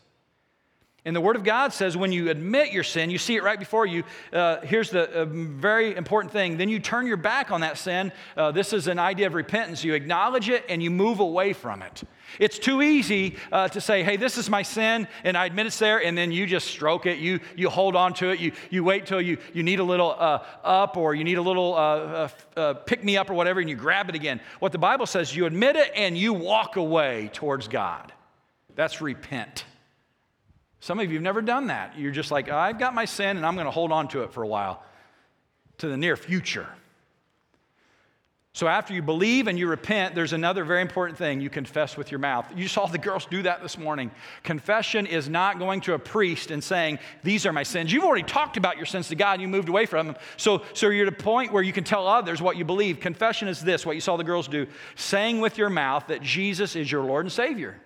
And 1.04 1.16
the 1.16 1.20
Word 1.20 1.34
of 1.34 1.42
God 1.42 1.72
says 1.72 1.96
when 1.96 2.12
you 2.12 2.30
admit 2.30 2.70
your 2.70 2.84
sin, 2.84 3.10
you 3.10 3.18
see 3.18 3.34
it 3.34 3.42
right 3.42 3.58
before 3.58 3.86
you. 3.86 4.04
Uh, 4.32 4.60
here's 4.60 4.90
the 4.90 5.10
uh, 5.10 5.24
very 5.24 5.96
important 5.96 6.32
thing. 6.32 6.56
Then 6.58 6.68
you 6.68 6.78
turn 6.78 7.08
your 7.08 7.16
back 7.16 7.50
on 7.50 7.62
that 7.62 7.76
sin. 7.76 8.12
Uh, 8.36 8.52
this 8.52 8.72
is 8.72 8.86
an 8.86 9.00
idea 9.00 9.26
of 9.26 9.34
repentance. 9.34 9.82
You 9.82 9.94
acknowledge 9.94 10.48
it 10.48 10.64
and 10.68 10.80
you 10.80 10.92
move 10.92 11.18
away 11.18 11.54
from 11.54 11.82
it. 11.82 12.04
It's 12.38 12.56
too 12.56 12.82
easy 12.82 13.36
uh, 13.50 13.66
to 13.68 13.80
say, 13.80 14.04
hey, 14.04 14.16
this 14.16 14.38
is 14.38 14.48
my 14.48 14.62
sin, 14.62 15.08
and 15.24 15.36
I 15.36 15.44
admit 15.46 15.66
it's 15.66 15.78
there, 15.78 16.02
and 16.02 16.16
then 16.16 16.30
you 16.30 16.46
just 16.46 16.68
stroke 16.68 17.04
it. 17.04 17.18
You, 17.18 17.40
you 17.56 17.68
hold 17.68 17.96
on 17.96 18.14
to 18.14 18.30
it. 18.30 18.38
You, 18.38 18.52
you 18.70 18.84
wait 18.84 19.04
till 19.04 19.20
you, 19.20 19.38
you 19.52 19.64
need 19.64 19.80
a 19.80 19.84
little 19.84 20.14
uh, 20.16 20.44
up 20.62 20.96
or 20.96 21.14
you 21.16 21.24
need 21.24 21.38
a 21.38 21.42
little 21.42 21.74
uh, 21.74 22.74
pick 22.86 23.02
me 23.02 23.16
up 23.16 23.28
or 23.28 23.34
whatever, 23.34 23.58
and 23.58 23.68
you 23.68 23.74
grab 23.74 24.08
it 24.08 24.14
again. 24.14 24.40
What 24.60 24.70
the 24.70 24.78
Bible 24.78 25.06
says, 25.06 25.34
you 25.34 25.46
admit 25.46 25.74
it 25.74 25.90
and 25.96 26.16
you 26.16 26.32
walk 26.32 26.76
away 26.76 27.28
towards 27.32 27.66
God. 27.66 28.12
That's 28.76 29.00
repent. 29.00 29.64
Some 30.82 30.98
of 30.98 31.06
you 31.06 31.14
have 31.14 31.22
never 31.22 31.40
done 31.40 31.68
that. 31.68 31.96
You're 31.96 32.10
just 32.10 32.32
like, 32.32 32.48
I've 32.48 32.76
got 32.76 32.92
my 32.92 33.04
sin 33.04 33.36
and 33.36 33.46
I'm 33.46 33.54
going 33.54 33.66
to 33.66 33.70
hold 33.70 33.92
on 33.92 34.08
to 34.08 34.24
it 34.24 34.32
for 34.32 34.42
a 34.42 34.48
while, 34.48 34.82
to 35.78 35.86
the 35.86 35.96
near 35.96 36.16
future. 36.16 36.66
So 38.52 38.66
after 38.66 38.92
you 38.92 39.00
believe 39.00 39.46
and 39.46 39.56
you 39.56 39.68
repent, 39.68 40.16
there's 40.16 40.32
another 40.32 40.64
very 40.64 40.82
important 40.82 41.16
thing 41.16 41.40
you 41.40 41.50
confess 41.50 41.96
with 41.96 42.10
your 42.10 42.18
mouth. 42.18 42.46
You 42.56 42.66
saw 42.66 42.86
the 42.86 42.98
girls 42.98 43.26
do 43.26 43.42
that 43.42 43.62
this 43.62 43.78
morning. 43.78 44.10
Confession 44.42 45.06
is 45.06 45.28
not 45.28 45.60
going 45.60 45.82
to 45.82 45.94
a 45.94 46.00
priest 46.00 46.50
and 46.50 46.62
saying, 46.62 46.98
These 47.22 47.46
are 47.46 47.52
my 47.52 47.62
sins. 47.62 47.92
You've 47.92 48.02
already 48.02 48.24
talked 48.24 48.56
about 48.56 48.76
your 48.76 48.84
sins 48.84 49.06
to 49.10 49.14
God 49.14 49.34
and 49.34 49.42
you 49.42 49.46
moved 49.46 49.68
away 49.68 49.86
from 49.86 50.08
them. 50.08 50.16
So, 50.36 50.64
so 50.74 50.88
you're 50.88 51.06
at 51.06 51.12
a 51.12 51.16
point 51.16 51.52
where 51.52 51.62
you 51.62 51.72
can 51.72 51.84
tell 51.84 52.08
others 52.08 52.42
what 52.42 52.56
you 52.56 52.64
believe. 52.64 52.98
Confession 52.98 53.46
is 53.46 53.60
this, 53.60 53.86
what 53.86 53.94
you 53.94 54.00
saw 54.00 54.16
the 54.16 54.24
girls 54.24 54.48
do 54.48 54.66
saying 54.96 55.40
with 55.40 55.58
your 55.58 55.70
mouth 55.70 56.08
that 56.08 56.22
Jesus 56.22 56.74
is 56.74 56.90
your 56.90 57.04
Lord 57.04 57.24
and 57.24 57.32
Savior. 57.32 57.80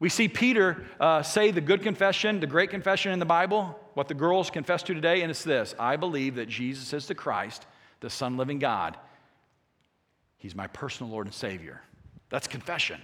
We 0.00 0.08
see 0.08 0.28
Peter 0.28 0.84
uh, 1.00 1.22
say 1.22 1.50
the 1.50 1.60
good 1.60 1.82
confession, 1.82 2.40
the 2.40 2.46
great 2.46 2.70
confession 2.70 3.12
in 3.12 3.18
the 3.18 3.26
Bible, 3.26 3.78
what 3.94 4.06
the 4.06 4.14
girls 4.14 4.48
confess 4.48 4.82
to 4.84 4.94
today, 4.94 5.22
and 5.22 5.30
it's 5.30 5.42
this 5.42 5.74
I 5.78 5.96
believe 5.96 6.36
that 6.36 6.48
Jesus 6.48 6.92
is 6.92 7.06
the 7.06 7.14
Christ, 7.14 7.66
the 8.00 8.10
Son 8.10 8.36
living 8.36 8.58
God. 8.58 8.96
He's 10.36 10.54
my 10.54 10.68
personal 10.68 11.10
Lord 11.12 11.26
and 11.26 11.34
Savior. 11.34 11.82
That's 12.28 12.46
confession. 12.46 13.00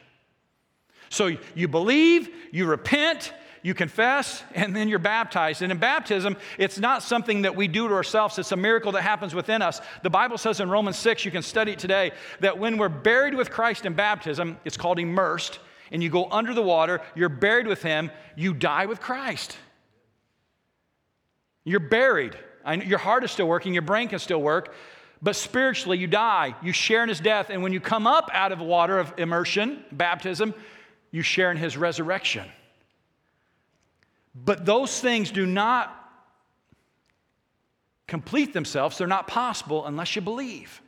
So 1.10 1.36
you 1.54 1.66
believe, 1.66 2.28
you 2.52 2.66
repent, 2.66 3.32
you 3.62 3.74
confess, 3.74 4.42
and 4.54 4.74
then 4.74 4.88
you're 4.88 4.98
baptized. 5.00 5.62
And 5.62 5.72
in 5.72 5.78
baptism, 5.78 6.36
it's 6.58 6.78
not 6.78 7.02
something 7.02 7.42
that 7.42 7.56
we 7.56 7.66
do 7.66 7.88
to 7.88 7.94
ourselves, 7.94 8.38
it's 8.38 8.52
a 8.52 8.56
miracle 8.56 8.92
that 8.92 9.02
happens 9.02 9.34
within 9.34 9.62
us. 9.62 9.80
The 10.02 10.10
Bible 10.10 10.38
says 10.38 10.60
in 10.60 10.70
Romans 10.70 10.96
6, 10.96 11.24
you 11.24 11.30
can 11.32 11.42
study 11.42 11.72
it 11.72 11.78
today, 11.78 12.12
that 12.40 12.58
when 12.58 12.78
we're 12.78 12.88
buried 12.88 13.34
with 13.34 13.50
Christ 13.50 13.84
in 13.84 13.94
baptism, 13.94 14.58
it's 14.64 14.76
called 14.76 14.98
immersed 14.98 15.58
and 15.94 16.02
you 16.02 16.10
go 16.10 16.28
under 16.28 16.52
the 16.52 16.60
water, 16.60 17.00
you're 17.14 17.28
buried 17.28 17.68
with 17.68 17.80
him, 17.80 18.10
you 18.34 18.52
die 18.52 18.86
with 18.86 19.00
Christ. 19.00 19.56
You're 21.62 21.78
buried. 21.78 22.36
Your 22.84 22.98
heart 22.98 23.22
is 23.22 23.30
still 23.30 23.46
working, 23.46 23.72
your 23.72 23.82
brain 23.82 24.08
can 24.08 24.18
still 24.18 24.42
work, 24.42 24.74
but 25.22 25.36
spiritually 25.36 25.96
you 25.96 26.08
die. 26.08 26.56
You 26.64 26.72
share 26.72 27.04
in 27.04 27.08
his 27.08 27.20
death. 27.20 27.48
And 27.48 27.62
when 27.62 27.72
you 27.72 27.78
come 27.78 28.08
up 28.08 28.28
out 28.32 28.50
of 28.50 28.58
the 28.58 28.64
water 28.64 28.98
of 28.98 29.14
immersion, 29.18 29.84
baptism, 29.92 30.52
you 31.12 31.22
share 31.22 31.52
in 31.52 31.56
his 31.56 31.76
resurrection. 31.76 32.48
But 34.34 34.66
those 34.66 34.98
things 34.98 35.30
do 35.30 35.46
not 35.46 35.94
complete 38.08 38.52
themselves, 38.52 38.98
they're 38.98 39.06
not 39.06 39.28
possible 39.28 39.86
unless 39.86 40.16
you 40.16 40.22
believe 40.22 40.82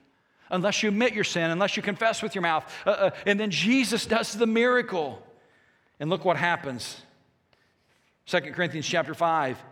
unless 0.50 0.82
you 0.82 0.88
admit 0.88 1.12
your 1.12 1.24
sin, 1.24 1.50
unless 1.50 1.76
you 1.76 1.82
confess 1.82 2.22
with 2.22 2.34
your 2.34 2.42
mouth. 2.42 2.70
Uh, 2.86 2.90
uh, 2.90 3.10
and 3.26 3.38
then 3.38 3.50
Jesus 3.50 4.06
does 4.06 4.32
the 4.32 4.46
miracle. 4.46 5.22
And 5.98 6.10
look 6.10 6.24
what 6.24 6.36
happens. 6.36 7.00
2 8.26 8.40
Corinthians 8.52 8.86
chapter 8.86 9.14
5 9.14 9.62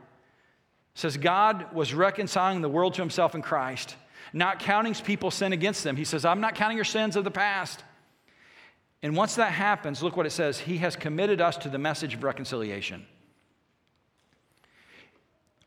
says, 0.95 1.17
God 1.17 1.73
was 1.73 1.93
reconciling 1.93 2.61
the 2.61 2.69
world 2.69 2.95
to 2.95 3.03
himself 3.03 3.35
in 3.35 3.43
Christ, 3.43 3.97
not 4.33 4.61
counting 4.61 4.95
people's 4.95 5.35
sin 5.35 5.53
against 5.53 5.85
them. 5.85 5.97
He 5.97 6.05
says, 6.05 6.25
I'm 6.25 6.41
not 6.41 6.55
counting 6.55 6.77
your 6.77 6.85
sins 6.85 7.17
of 7.17 7.25
the 7.25 7.31
past. 7.31 7.83
And 9.03 9.17
once 9.17 9.35
that 9.35 9.53
happens, 9.53 10.03
look 10.03 10.17
what 10.17 10.25
it 10.25 10.31
says 10.31 10.59
He 10.59 10.79
has 10.79 10.97
committed 10.97 11.41
us 11.41 11.59
to 11.59 11.69
the 11.69 11.79
message 11.79 12.15
of 12.15 12.25
reconciliation. 12.25 13.05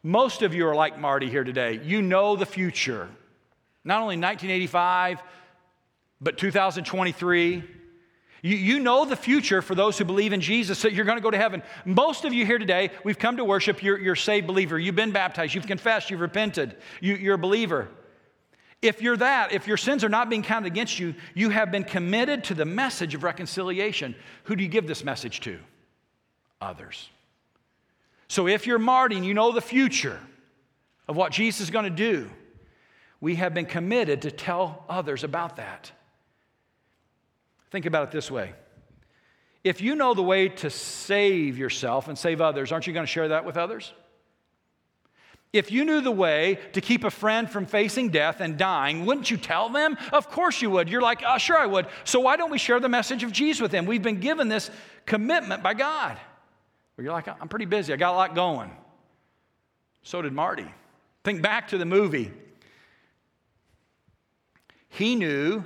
Most 0.01 0.41
of 0.41 0.53
you 0.53 0.65
are 0.67 0.75
like 0.75 0.97
Marty 0.97 1.29
here 1.29 1.43
today. 1.43 1.79
You 1.83 2.01
know 2.01 2.35
the 2.35 2.45
future. 2.45 3.09
Not 3.87 4.01
only 4.01 4.17
1985, 4.17 5.23
but 6.19 6.37
2023. 6.37 7.63
You, 8.41 8.55
you 8.57 8.79
know 8.79 9.05
the 9.05 9.15
future 9.15 9.61
for 9.61 9.75
those 9.75 9.97
who 9.97 10.03
believe 10.03 10.33
in 10.33 10.41
Jesus, 10.41 10.81
that 10.81 10.91
you're 10.91 11.05
going 11.05 11.17
to 11.17 11.23
go 11.23 11.31
to 11.31 11.37
heaven. 11.37 11.63
Most 11.85 12.25
of 12.25 12.33
you 12.33 12.45
here 12.45 12.57
today, 12.57 12.91
we've 13.05 13.17
come 13.17 13.37
to 13.37 13.45
worship, 13.45 13.81
you're, 13.81 13.97
you're 13.97 14.15
a 14.15 14.17
saved 14.17 14.45
believer. 14.45 14.77
You've 14.77 14.97
been 14.97 15.11
baptized, 15.11 15.55
you've 15.55 15.67
confessed, 15.67 16.09
you've 16.09 16.19
repented, 16.19 16.75
you, 16.99 17.15
you're 17.15 17.35
a 17.35 17.39
believer. 17.39 17.87
If 18.81 19.01
you're 19.01 19.15
that, 19.15 19.53
if 19.53 19.67
your 19.67 19.77
sins 19.77 20.03
are 20.03 20.09
not 20.09 20.29
being 20.29 20.43
counted 20.43 20.67
against 20.67 20.99
you, 20.99 21.15
you 21.33 21.49
have 21.49 21.71
been 21.71 21.85
committed 21.85 22.43
to 22.45 22.53
the 22.55 22.65
message 22.65 23.15
of 23.15 23.23
reconciliation. 23.23 24.15
Who 24.43 24.57
do 24.57 24.63
you 24.63 24.69
give 24.69 24.85
this 24.85 25.05
message 25.05 25.39
to? 25.41 25.59
Others. 26.59 27.09
So 28.27 28.49
if 28.49 28.67
you're 28.67 28.79
Marty 28.79 29.15
and 29.15 29.25
you 29.25 29.33
know 29.33 29.53
the 29.53 29.61
future 29.61 30.19
of 31.07 31.15
what 31.15 31.31
Jesus 31.31 31.61
is 31.61 31.69
going 31.69 31.85
to 31.85 31.89
do, 31.89 32.29
we 33.19 33.35
have 33.35 33.53
been 33.53 33.65
committed 33.65 34.23
to 34.23 34.31
tell 34.31 34.85
others 34.89 35.23
about 35.23 35.57
that. 35.57 35.91
Think 37.71 37.85
about 37.85 38.03
it 38.03 38.11
this 38.11 38.31
way 38.31 38.53
if 39.63 39.81
you 39.81 39.95
know 39.95 40.13
the 40.13 40.23
way 40.23 40.47
to 40.47 40.69
save 40.69 41.57
yourself 41.57 42.07
and 42.07 42.17
save 42.17 42.39
others, 42.39 42.71
aren't 42.71 42.87
you 42.87 42.93
going 42.93 43.05
to 43.05 43.11
share 43.11 43.29
that 43.29 43.43
with 43.43 43.57
others? 43.57 43.91
If 45.51 45.71
you 45.71 45.85
knew 45.85 46.01
the 46.01 46.11
way 46.11 46.59
to 46.73 46.81
keep 46.81 47.03
a 47.03 47.09
friend 47.09 47.49
from 47.49 47.65
facing 47.65 48.09
death 48.09 48.39
and 48.39 48.57
dying, 48.57 49.05
wouldn't 49.05 49.31
you 49.31 49.37
tell 49.37 49.69
them? 49.69 49.97
Of 50.13 50.29
course 50.29 50.61
you 50.61 50.69
would. 50.71 50.89
You're 50.89 51.01
like, 51.01 51.21
oh, 51.27 51.37
sure 51.37 51.57
I 51.57 51.65
would. 51.65 51.87
So 52.03 52.19
why 52.19 52.37
don't 52.37 52.51
we 52.51 52.57
share 52.57 52.79
the 52.79 52.89
message 52.89 53.23
of 53.23 53.31
Jesus 53.31 53.61
with 53.61 53.71
them? 53.71 53.85
We've 53.85 54.01
been 54.01 54.19
given 54.19 54.49
this 54.49 54.69
commitment 55.05 55.63
by 55.63 55.73
God. 55.73 56.17
Well, 56.95 57.03
you're 57.03 57.13
like, 57.13 57.27
I'm 57.27 57.47
pretty 57.47 57.65
busy. 57.65 57.93
I 57.93 57.97
got 57.97 58.13
a 58.13 58.17
lot 58.17 58.35
going. 58.35 58.71
So 60.03 60.21
did 60.21 60.33
Marty. 60.33 60.67
Think 61.23 61.41
back 61.41 61.69
to 61.69 61.77
the 61.77 61.85
movie 61.85 62.31
he 64.97 65.15
knew 65.15 65.63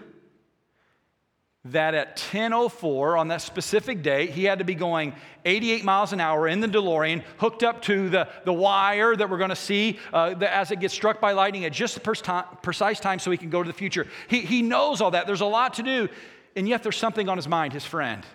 that 1.65 1.93
at 1.93 2.17
10:04 2.17 3.17
on 3.17 3.27
that 3.27 3.41
specific 3.41 4.01
date, 4.01 4.31
he 4.31 4.45
had 4.45 4.59
to 4.59 4.65
be 4.65 4.73
going 4.73 5.13
88 5.45 5.83
miles 5.83 6.11
an 6.11 6.19
hour 6.19 6.47
in 6.47 6.59
the 6.59 6.67
DeLorean, 6.67 7.23
hooked 7.37 7.63
up 7.63 7.81
to 7.83 8.09
the, 8.09 8.27
the 8.45 8.53
wire 8.53 9.15
that 9.15 9.29
we're 9.29 9.37
going 9.37 9.51
to 9.51 9.55
see 9.55 9.99
uh, 10.11 10.33
the, 10.33 10.51
as 10.51 10.71
it 10.71 10.79
gets 10.79 10.93
struck 10.93 11.21
by 11.21 11.33
lightning 11.33 11.65
at 11.65 11.71
just 11.71 11.93
the 11.93 12.45
precise 12.61 12.99
time 12.99 13.19
so 13.19 13.29
he 13.29 13.37
can 13.37 13.49
go 13.49 13.61
to 13.61 13.67
the 13.67 13.73
future. 13.73 14.07
He, 14.27 14.41
he 14.41 14.61
knows 14.61 15.01
all 15.01 15.11
that. 15.11 15.27
There's 15.27 15.41
a 15.41 15.45
lot 15.45 15.75
to 15.75 15.83
do, 15.83 16.09
and 16.55 16.67
yet 16.67 16.81
there's 16.81 16.97
something 16.97 17.29
on 17.29 17.37
his 17.37 17.47
mind, 17.47 17.73
his 17.73 17.85
friend. 17.85 18.25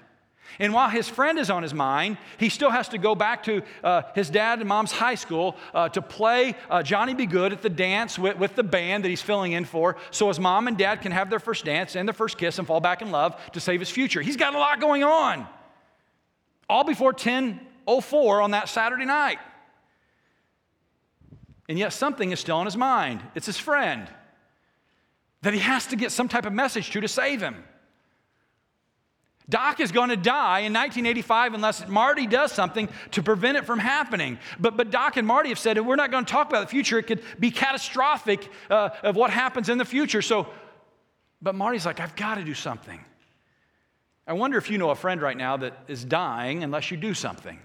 And 0.59 0.73
while 0.73 0.89
his 0.89 1.09
friend 1.09 1.39
is 1.39 1.51
on 1.51 1.63
his 1.63 1.75
mind, 1.75 2.19
he 2.39 2.49
still 2.49 2.71
has 2.71 2.89
to 2.89 2.99
go 2.99 3.15
back 3.15 3.43
to 3.45 3.63
uh, 3.85 4.03
his 4.15 4.31
dad 4.31 4.61
and 4.61 4.69
mom's 4.69 4.93
high 4.93 5.15
school 5.15 5.57
uh, 5.75 5.89
to 5.91 6.01
play 6.01 6.55
uh, 6.71 6.83
Johnny 6.83 7.15
B. 7.15 7.27
Goode 7.27 7.53
at 7.53 7.63
the 7.63 7.69
dance 7.69 8.19
with, 8.19 8.39
with, 8.39 8.55
the 8.55 8.63
band 8.63 9.05
that 9.05 9.11
he's 9.11 9.23
filling 9.23 9.53
in 9.53 9.65
for, 9.65 9.97
so 10.11 10.29
his 10.29 10.41
mom 10.41 10.67
and 10.67 10.79
dad 10.79 11.03
can 11.03 11.13
have 11.13 11.29
their 11.29 11.39
first 11.39 11.65
dance 11.65 11.95
and 11.95 12.09
their 12.09 12.15
first 12.15 12.39
kiss 12.39 12.59
and 12.59 12.67
fall 12.67 12.81
back 12.81 13.03
in 13.03 13.11
love 13.11 13.39
to 13.53 13.61
save 13.61 13.81
his 13.81 13.91
future. 13.91 14.23
He's 14.23 14.37
got 14.37 14.55
a 14.55 14.59
lot 14.59 14.81
going 14.81 15.05
on. 15.05 15.47
All 16.69 16.85
before 16.85 17.13
10:04 17.13 18.43
on 18.43 18.53
that 18.53 18.69
Saturday 18.69 19.05
night. 19.05 19.39
And 21.69 21.79
yet 21.79 21.93
something 21.93 22.33
is 22.33 22.41
still 22.41 22.57
on 22.57 22.65
his 22.65 22.77
mind. 22.77 23.23
It's 23.35 23.47
his 23.47 23.59
friend 23.59 24.09
that 25.43 25.53
he 25.53 25.61
has 25.61 25.87
to 25.89 25.97
get 25.97 26.13
some 26.13 26.29
type 26.29 26.47
of 26.47 26.53
message 26.53 26.91
to 26.91 27.01
to 27.01 27.09
save 27.09 27.41
him. 27.41 27.65
Doc 29.49 29.79
is 29.79 29.93
going 29.93 30.09
to 30.09 30.17
die 30.17 30.61
in 30.61 30.73
1985 30.73 31.55
unless 31.55 31.87
Marty 31.87 32.27
does 32.27 32.51
something 32.51 32.89
to 33.13 33.23
prevent 33.23 33.57
it 33.57 33.65
from 33.65 33.79
happening. 33.79 34.39
But, 34.59 34.77
but 34.77 34.91
Doc 34.91 35.17
and 35.17 35.27
Marty 35.27 35.51
have 35.51 35.59
said 35.59 35.79
we're 35.85 35.95
not 35.95 36.11
going 36.11 36.25
to 36.25 36.33
talk 36.33 36.49
about 36.49 36.63
the 36.63 36.71
future. 36.71 36.99
It 36.99 37.05
could 37.05 37.23
be 37.39 37.53
catastrophic 37.53 38.51
uh, 38.69 38.91
of 39.05 39.15
what 39.15 39.31
happens 39.31 39.69
in 39.69 39.79
the 39.79 39.85
future. 39.85 40.21
So, 40.21 40.49
but 41.41 41.55
Marty's 41.55 41.87
like, 41.87 42.01
I've 42.01 42.17
got 42.17 42.37
to 42.37 42.45
do 42.45 42.55
something. 42.55 42.99
I 44.27 44.33
wonder 44.33 44.59
if 44.59 44.69
you 44.69 44.79
know 44.79 44.91
a 44.91 44.97
friend 44.97 45.23
right 45.23 45.37
now 45.37 45.57
that 45.59 45.79
is 45.87 46.05
dying 46.05 46.65
unless 46.65 46.91
you 46.91 46.97
do 46.97 47.15
something. 47.15 47.61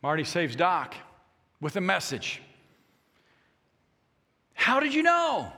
Marty 0.00 0.22
saves 0.22 0.54
Doc 0.54 0.94
with 1.60 1.74
a 1.74 1.80
message. 1.80 2.40
How 4.54 4.78
did 4.78 4.94
you 4.94 5.02
know? 5.02 5.52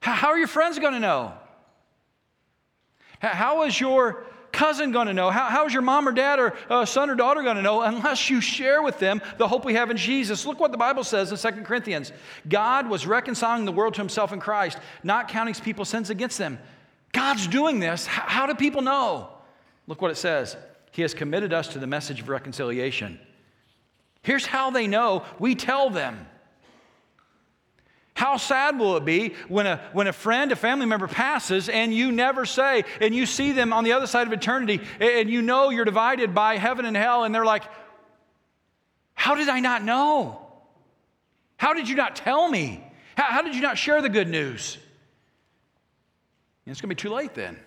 How 0.00 0.28
are 0.28 0.38
your 0.38 0.46
friends 0.46 0.78
going 0.78 0.92
to 0.92 1.00
know? 1.00 1.34
How 3.20 3.62
is 3.64 3.78
your 3.78 4.24
cousin 4.50 4.92
going 4.92 5.06
to 5.06 5.12
know? 5.12 5.30
How, 5.30 5.44
how 5.44 5.66
is 5.66 5.72
your 5.72 5.82
mom 5.82 6.08
or 6.08 6.12
dad 6.12 6.38
or 6.38 6.54
uh, 6.68 6.84
son 6.84 7.10
or 7.10 7.14
daughter 7.14 7.42
going 7.42 7.56
to 7.56 7.62
know 7.62 7.82
unless 7.82 8.30
you 8.30 8.40
share 8.40 8.82
with 8.82 8.98
them 8.98 9.22
the 9.38 9.46
hope 9.46 9.64
we 9.64 9.74
have 9.74 9.90
in 9.90 9.96
Jesus? 9.96 10.46
Look 10.46 10.58
what 10.58 10.72
the 10.72 10.78
Bible 10.78 11.04
says 11.04 11.30
in 11.30 11.54
2 11.54 11.62
Corinthians 11.62 12.12
God 12.48 12.88
was 12.88 13.06
reconciling 13.06 13.64
the 13.64 13.72
world 13.72 13.94
to 13.94 14.00
himself 14.00 14.32
in 14.32 14.40
Christ, 14.40 14.78
not 15.02 15.28
counting 15.28 15.54
people's 15.54 15.88
sins 15.88 16.10
against 16.10 16.38
them. 16.38 16.58
God's 17.12 17.46
doing 17.46 17.78
this. 17.78 18.06
How, 18.06 18.22
how 18.26 18.46
do 18.46 18.54
people 18.54 18.82
know? 18.82 19.28
Look 19.86 20.00
what 20.00 20.10
it 20.10 20.16
says 20.16 20.56
He 20.92 21.02
has 21.02 21.14
committed 21.14 21.52
us 21.52 21.68
to 21.68 21.78
the 21.78 21.86
message 21.86 22.20
of 22.20 22.28
reconciliation. 22.28 23.20
Here's 24.22 24.46
how 24.46 24.70
they 24.70 24.86
know 24.86 25.24
we 25.38 25.54
tell 25.54 25.90
them. 25.90 26.26
How 28.20 28.36
sad 28.36 28.78
will 28.78 28.98
it 28.98 29.06
be 29.06 29.32
when 29.48 29.66
a, 29.66 29.80
when 29.94 30.06
a 30.06 30.12
friend, 30.12 30.52
a 30.52 30.56
family 30.56 30.84
member 30.84 31.08
passes 31.08 31.70
and 31.70 31.94
you 31.94 32.12
never 32.12 32.44
say, 32.44 32.84
and 33.00 33.14
you 33.14 33.24
see 33.24 33.52
them 33.52 33.72
on 33.72 33.82
the 33.82 33.94
other 33.94 34.06
side 34.06 34.26
of 34.26 34.32
eternity, 34.34 34.82
and 35.00 35.30
you 35.30 35.40
know 35.40 35.70
you're 35.70 35.86
divided 35.86 36.34
by 36.34 36.58
heaven 36.58 36.84
and 36.84 36.94
hell, 36.94 37.24
and 37.24 37.34
they're 37.34 37.46
like, 37.46 37.62
How 39.14 39.36
did 39.36 39.48
I 39.48 39.60
not 39.60 39.82
know? 39.82 40.38
How 41.56 41.72
did 41.72 41.88
you 41.88 41.94
not 41.94 42.14
tell 42.14 42.46
me? 42.46 42.84
How, 43.16 43.24
how 43.24 43.40
did 43.40 43.54
you 43.54 43.62
not 43.62 43.78
share 43.78 44.02
the 44.02 44.10
good 44.10 44.28
news? 44.28 44.76
And 46.66 46.72
it's 46.72 46.82
going 46.82 46.90
to 46.90 46.94
be 46.94 47.00
too 47.00 47.14
late 47.14 47.32
then. 47.32 47.58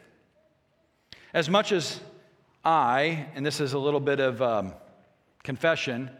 As 1.33 1.49
much 1.49 1.71
as 1.71 1.99
I, 2.63 3.25
and 3.33 3.43
this 3.43 3.59
is 3.59 3.73
a 3.73 3.79
little 3.79 3.99
bit 3.99 4.19
of 4.19 4.39
um, 4.39 4.73
confession, 5.41 6.11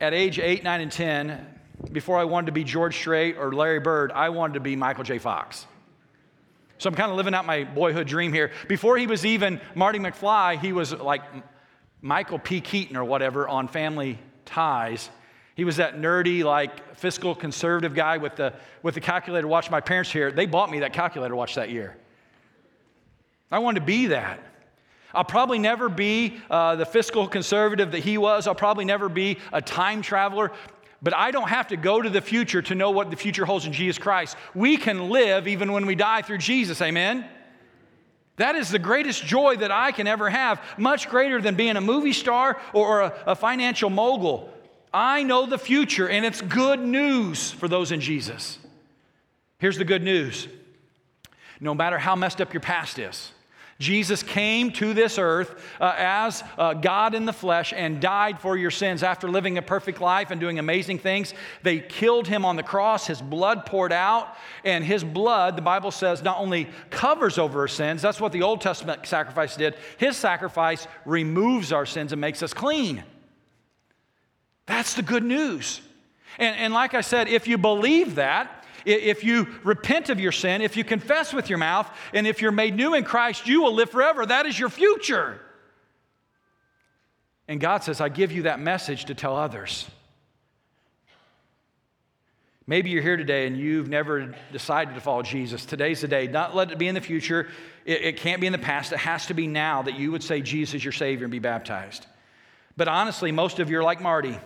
at 0.00 0.14
age 0.14 0.38
8, 0.38 0.64
9, 0.64 0.80
and 0.80 0.90
10, 0.90 1.58
before 1.90 2.18
I 2.18 2.24
wanted 2.24 2.46
to 2.46 2.52
be 2.52 2.64
George 2.64 2.96
Strait 2.96 3.36
or 3.36 3.52
Larry 3.52 3.80
Bird, 3.80 4.12
I 4.12 4.28
wanted 4.28 4.54
to 4.54 4.60
be 4.60 4.76
Michael 4.76 5.04
J. 5.04 5.18
Fox. 5.18 5.66
So 6.78 6.88
I'm 6.88 6.94
kind 6.94 7.10
of 7.10 7.16
living 7.16 7.34
out 7.34 7.46
my 7.46 7.64
boyhood 7.64 8.06
dream 8.06 8.32
here. 8.32 8.50
Before 8.68 8.96
he 8.96 9.06
was 9.06 9.24
even 9.24 9.60
Marty 9.74 9.98
McFly, 9.98 10.60
he 10.60 10.72
was 10.72 10.92
like 10.92 11.22
Michael 12.00 12.38
P. 12.38 12.60
Keaton 12.60 12.96
or 12.96 13.04
whatever 13.04 13.48
on 13.48 13.68
Family 13.68 14.18
Ties. 14.44 15.08
He 15.54 15.64
was 15.64 15.76
that 15.76 15.96
nerdy, 15.96 16.42
like 16.42 16.96
fiscal 16.96 17.34
conservative 17.34 17.94
guy 17.94 18.16
with 18.16 18.36
the, 18.36 18.54
with 18.82 18.94
the 18.94 19.00
calculator 19.00 19.46
watch. 19.46 19.70
My 19.70 19.80
parents 19.80 20.10
here, 20.10 20.32
they 20.32 20.46
bought 20.46 20.70
me 20.70 20.80
that 20.80 20.92
calculator 20.92 21.36
watch 21.36 21.54
that 21.54 21.70
year. 21.70 21.96
I 23.50 23.58
wanted 23.58 23.80
to 23.80 23.86
be 23.86 24.06
that. 24.08 24.40
I'll 25.14 25.24
probably 25.24 25.58
never 25.58 25.88
be 25.90 26.38
uh, 26.50 26.76
the 26.76 26.86
fiscal 26.86 27.28
conservative 27.28 27.92
that 27.92 28.00
he 28.00 28.16
was. 28.16 28.46
I'll 28.46 28.54
probably 28.54 28.86
never 28.86 29.10
be 29.10 29.38
a 29.52 29.60
time 29.60 30.00
traveler. 30.00 30.52
But 31.02 31.14
I 31.16 31.32
don't 31.32 31.48
have 31.48 31.68
to 31.68 31.76
go 31.76 32.00
to 32.00 32.08
the 32.08 32.20
future 32.20 32.62
to 32.62 32.74
know 32.74 32.90
what 32.92 33.10
the 33.10 33.16
future 33.16 33.44
holds 33.44 33.66
in 33.66 33.72
Jesus 33.72 33.98
Christ. 33.98 34.36
We 34.54 34.76
can 34.76 35.10
live 35.10 35.48
even 35.48 35.72
when 35.72 35.84
we 35.84 35.96
die 35.96 36.22
through 36.22 36.38
Jesus. 36.38 36.80
Amen? 36.80 37.26
That 38.36 38.54
is 38.54 38.70
the 38.70 38.78
greatest 38.78 39.24
joy 39.24 39.56
that 39.56 39.70
I 39.70 39.92
can 39.92 40.06
ever 40.06 40.30
have, 40.30 40.62
much 40.78 41.08
greater 41.08 41.40
than 41.40 41.54
being 41.54 41.76
a 41.76 41.80
movie 41.80 42.12
star 42.12 42.60
or 42.72 43.02
a, 43.02 43.14
a 43.26 43.34
financial 43.34 43.90
mogul. 43.90 44.52
I 44.94 45.22
know 45.22 45.46
the 45.46 45.58
future, 45.58 46.08
and 46.08 46.24
it's 46.24 46.40
good 46.40 46.80
news 46.80 47.50
for 47.50 47.66
those 47.66 47.92
in 47.92 48.00
Jesus. 48.00 48.58
Here's 49.58 49.78
the 49.78 49.84
good 49.84 50.02
news 50.02 50.48
no 51.60 51.74
matter 51.74 51.96
how 51.96 52.16
messed 52.16 52.40
up 52.40 52.52
your 52.52 52.60
past 52.60 52.98
is, 52.98 53.30
Jesus 53.78 54.22
came 54.22 54.70
to 54.72 54.94
this 54.94 55.18
earth 55.18 55.60
uh, 55.80 55.94
as 55.96 56.44
uh, 56.56 56.74
God 56.74 57.14
in 57.14 57.24
the 57.24 57.32
flesh 57.32 57.72
and 57.74 58.00
died 58.00 58.38
for 58.38 58.56
your 58.56 58.70
sins 58.70 59.02
after 59.02 59.28
living 59.28 59.58
a 59.58 59.62
perfect 59.62 60.00
life 60.00 60.30
and 60.30 60.40
doing 60.40 60.58
amazing 60.58 60.98
things. 60.98 61.34
They 61.62 61.80
killed 61.80 62.28
him 62.28 62.44
on 62.44 62.56
the 62.56 62.62
cross, 62.62 63.06
his 63.06 63.20
blood 63.20 63.66
poured 63.66 63.92
out, 63.92 64.36
and 64.64 64.84
his 64.84 65.02
blood, 65.02 65.56
the 65.56 65.62
Bible 65.62 65.90
says, 65.90 66.22
not 66.22 66.38
only 66.38 66.68
covers 66.90 67.38
over 67.38 67.60
our 67.60 67.68
sins, 67.68 68.02
that's 68.02 68.20
what 68.20 68.32
the 68.32 68.42
Old 68.42 68.60
Testament 68.60 69.06
sacrifice 69.06 69.56
did, 69.56 69.74
his 69.98 70.16
sacrifice 70.16 70.86
removes 71.04 71.72
our 71.72 71.86
sins 71.86 72.12
and 72.12 72.20
makes 72.20 72.42
us 72.42 72.54
clean. 72.54 73.02
That's 74.66 74.94
the 74.94 75.02
good 75.02 75.24
news. 75.24 75.80
And, 76.38 76.56
and 76.56 76.72
like 76.72 76.94
I 76.94 77.00
said, 77.00 77.28
if 77.28 77.46
you 77.46 77.58
believe 77.58 78.14
that, 78.14 78.61
if 78.84 79.24
you 79.24 79.48
repent 79.64 80.08
of 80.08 80.20
your 80.20 80.32
sin, 80.32 80.62
if 80.62 80.76
you 80.76 80.84
confess 80.84 81.32
with 81.32 81.48
your 81.48 81.58
mouth, 81.58 81.90
and 82.12 82.26
if 82.26 82.42
you're 82.42 82.52
made 82.52 82.74
new 82.74 82.94
in 82.94 83.04
Christ, 83.04 83.46
you 83.46 83.62
will 83.62 83.74
live 83.74 83.90
forever. 83.90 84.26
That 84.26 84.46
is 84.46 84.58
your 84.58 84.68
future. 84.68 85.40
And 87.48 87.60
God 87.60 87.82
says, 87.84 88.00
I 88.00 88.08
give 88.08 88.32
you 88.32 88.42
that 88.42 88.60
message 88.60 89.06
to 89.06 89.14
tell 89.14 89.36
others. 89.36 89.86
Maybe 92.66 92.90
you're 92.90 93.02
here 93.02 93.16
today 93.16 93.46
and 93.46 93.56
you've 93.56 93.88
never 93.88 94.34
decided 94.52 94.94
to 94.94 95.00
follow 95.00 95.22
Jesus. 95.22 95.66
Today's 95.66 96.00
the 96.00 96.08
day. 96.08 96.28
Not 96.28 96.54
let 96.54 96.70
it 96.70 96.78
be 96.78 96.86
in 96.86 96.94
the 96.94 97.00
future. 97.00 97.48
It, 97.84 98.02
it, 98.02 98.16
can't 98.18 98.40
be 98.40 98.46
in 98.46 98.52
the 98.52 98.58
past. 98.58 98.92
It 98.92 98.98
has 98.98 99.26
to 99.26 99.34
be 99.34 99.48
now 99.48 99.82
that 99.82 99.98
you 99.98 100.12
would 100.12 100.22
say 100.22 100.40
Jesus 100.40 100.76
is 100.76 100.84
your 100.84 100.92
Savior 100.92 101.24
and 101.24 101.32
be 101.32 101.40
baptized. 101.40 102.06
But 102.76 102.88
honestly, 102.88 103.32
most 103.32 103.58
of 103.58 103.68
you 103.68 103.80
are 103.80 103.82
like 103.82 104.00
Marty. 104.00 104.38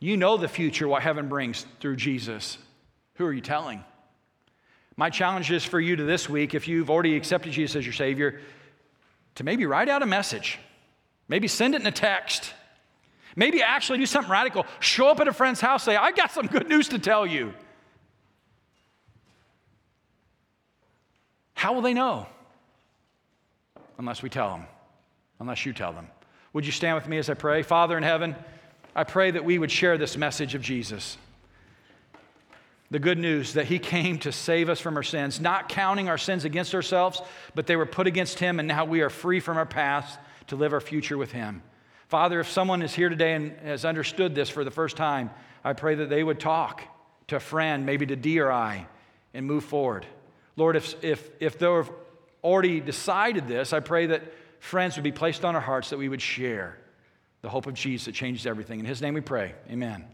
You 0.00 0.16
know 0.16 0.36
the 0.36 0.48
future, 0.48 0.88
what 0.88 1.02
heaven 1.02 1.28
brings 1.28 1.66
through 1.80 1.96
Jesus. 1.96 2.56
Who 3.18 3.26
are 3.26 3.32
you 3.32 3.40
telling? 3.40 3.84
My 4.96 5.10
challenge 5.10 5.50
is 5.50 5.64
for 5.64 5.80
you 5.80 5.96
to 5.96 6.04
this 6.04 6.28
week, 6.28 6.54
if 6.54 6.68
you've 6.68 6.88
already 6.88 7.16
accepted 7.16 7.52
Jesus 7.52 7.76
as 7.76 7.84
your 7.84 7.92
Savior, 7.92 8.40
to 9.34 9.44
maybe 9.44 9.66
write 9.66 9.88
out 9.88 10.02
a 10.02 10.06
message. 10.06 10.58
Maybe 11.28 11.48
send 11.48 11.74
it 11.74 11.80
in 11.80 11.86
a 11.86 11.92
text. 11.92 12.54
Maybe 13.34 13.60
actually 13.60 13.98
do 13.98 14.06
something 14.06 14.30
radical. 14.30 14.66
Show 14.78 15.08
up 15.08 15.18
at 15.18 15.26
a 15.26 15.32
friend's 15.32 15.60
house, 15.60 15.82
say, 15.82 15.96
I 15.96 16.12
got 16.12 16.30
some 16.30 16.46
good 16.46 16.68
news 16.68 16.88
to 16.88 16.98
tell 17.00 17.26
you. 17.26 17.52
How 21.54 21.72
will 21.72 21.82
they 21.82 21.94
know? 21.94 22.26
Unless 23.98 24.22
we 24.22 24.30
tell 24.30 24.50
them, 24.50 24.66
unless 25.40 25.66
you 25.66 25.72
tell 25.72 25.92
them. 25.92 26.06
Would 26.52 26.64
you 26.64 26.72
stand 26.72 26.94
with 26.94 27.08
me 27.08 27.18
as 27.18 27.28
I 27.28 27.34
pray? 27.34 27.62
Father 27.62 27.96
in 27.96 28.04
heaven, 28.04 28.36
I 28.94 29.02
pray 29.02 29.32
that 29.32 29.44
we 29.44 29.58
would 29.58 29.72
share 29.72 29.98
this 29.98 30.16
message 30.16 30.54
of 30.54 30.62
Jesus 30.62 31.18
the 32.90 32.98
good 32.98 33.18
news 33.18 33.52
that 33.52 33.66
he 33.66 33.78
came 33.78 34.18
to 34.20 34.32
save 34.32 34.68
us 34.68 34.80
from 34.80 34.96
our 34.96 35.02
sins, 35.02 35.40
not 35.40 35.68
counting 35.68 36.08
our 36.08 36.18
sins 36.18 36.44
against 36.44 36.74
ourselves, 36.74 37.20
but 37.54 37.66
they 37.66 37.76
were 37.76 37.86
put 37.86 38.06
against 38.06 38.38
him, 38.38 38.58
and 38.58 38.66
now 38.66 38.84
we 38.84 39.02
are 39.02 39.10
free 39.10 39.40
from 39.40 39.56
our 39.56 39.66
past 39.66 40.18
to 40.46 40.56
live 40.56 40.72
our 40.72 40.80
future 40.80 41.18
with 41.18 41.32
him. 41.32 41.62
Father, 42.08 42.40
if 42.40 42.50
someone 42.50 42.80
is 42.80 42.94
here 42.94 43.10
today 43.10 43.34
and 43.34 43.52
has 43.58 43.84
understood 43.84 44.34
this 44.34 44.48
for 44.48 44.64
the 44.64 44.70
first 44.70 44.96
time, 44.96 45.30
I 45.62 45.74
pray 45.74 45.96
that 45.96 46.08
they 46.08 46.24
would 46.24 46.40
talk 46.40 46.82
to 47.26 47.36
a 47.36 47.40
friend, 47.40 47.84
maybe 47.84 48.06
to 48.06 48.16
D 48.16 48.40
or 48.40 48.50
I, 48.50 48.86
and 49.34 49.44
move 49.44 49.64
forward. 49.64 50.06
Lord, 50.56 50.74
if, 50.74 51.04
if, 51.04 51.28
if 51.38 51.58
they've 51.58 51.90
already 52.42 52.80
decided 52.80 53.46
this, 53.46 53.74
I 53.74 53.80
pray 53.80 54.06
that 54.06 54.22
friends 54.60 54.96
would 54.96 55.04
be 55.04 55.12
placed 55.12 55.44
on 55.44 55.54
our 55.54 55.60
hearts 55.60 55.90
that 55.90 55.98
we 55.98 56.08
would 56.08 56.22
share 56.22 56.78
the 57.42 57.50
hope 57.50 57.66
of 57.66 57.74
Jesus 57.74 58.06
that 58.06 58.14
changes 58.14 58.46
everything. 58.46 58.80
In 58.80 58.86
his 58.86 59.02
name 59.02 59.12
we 59.12 59.20
pray. 59.20 59.54
Amen. 59.70 60.04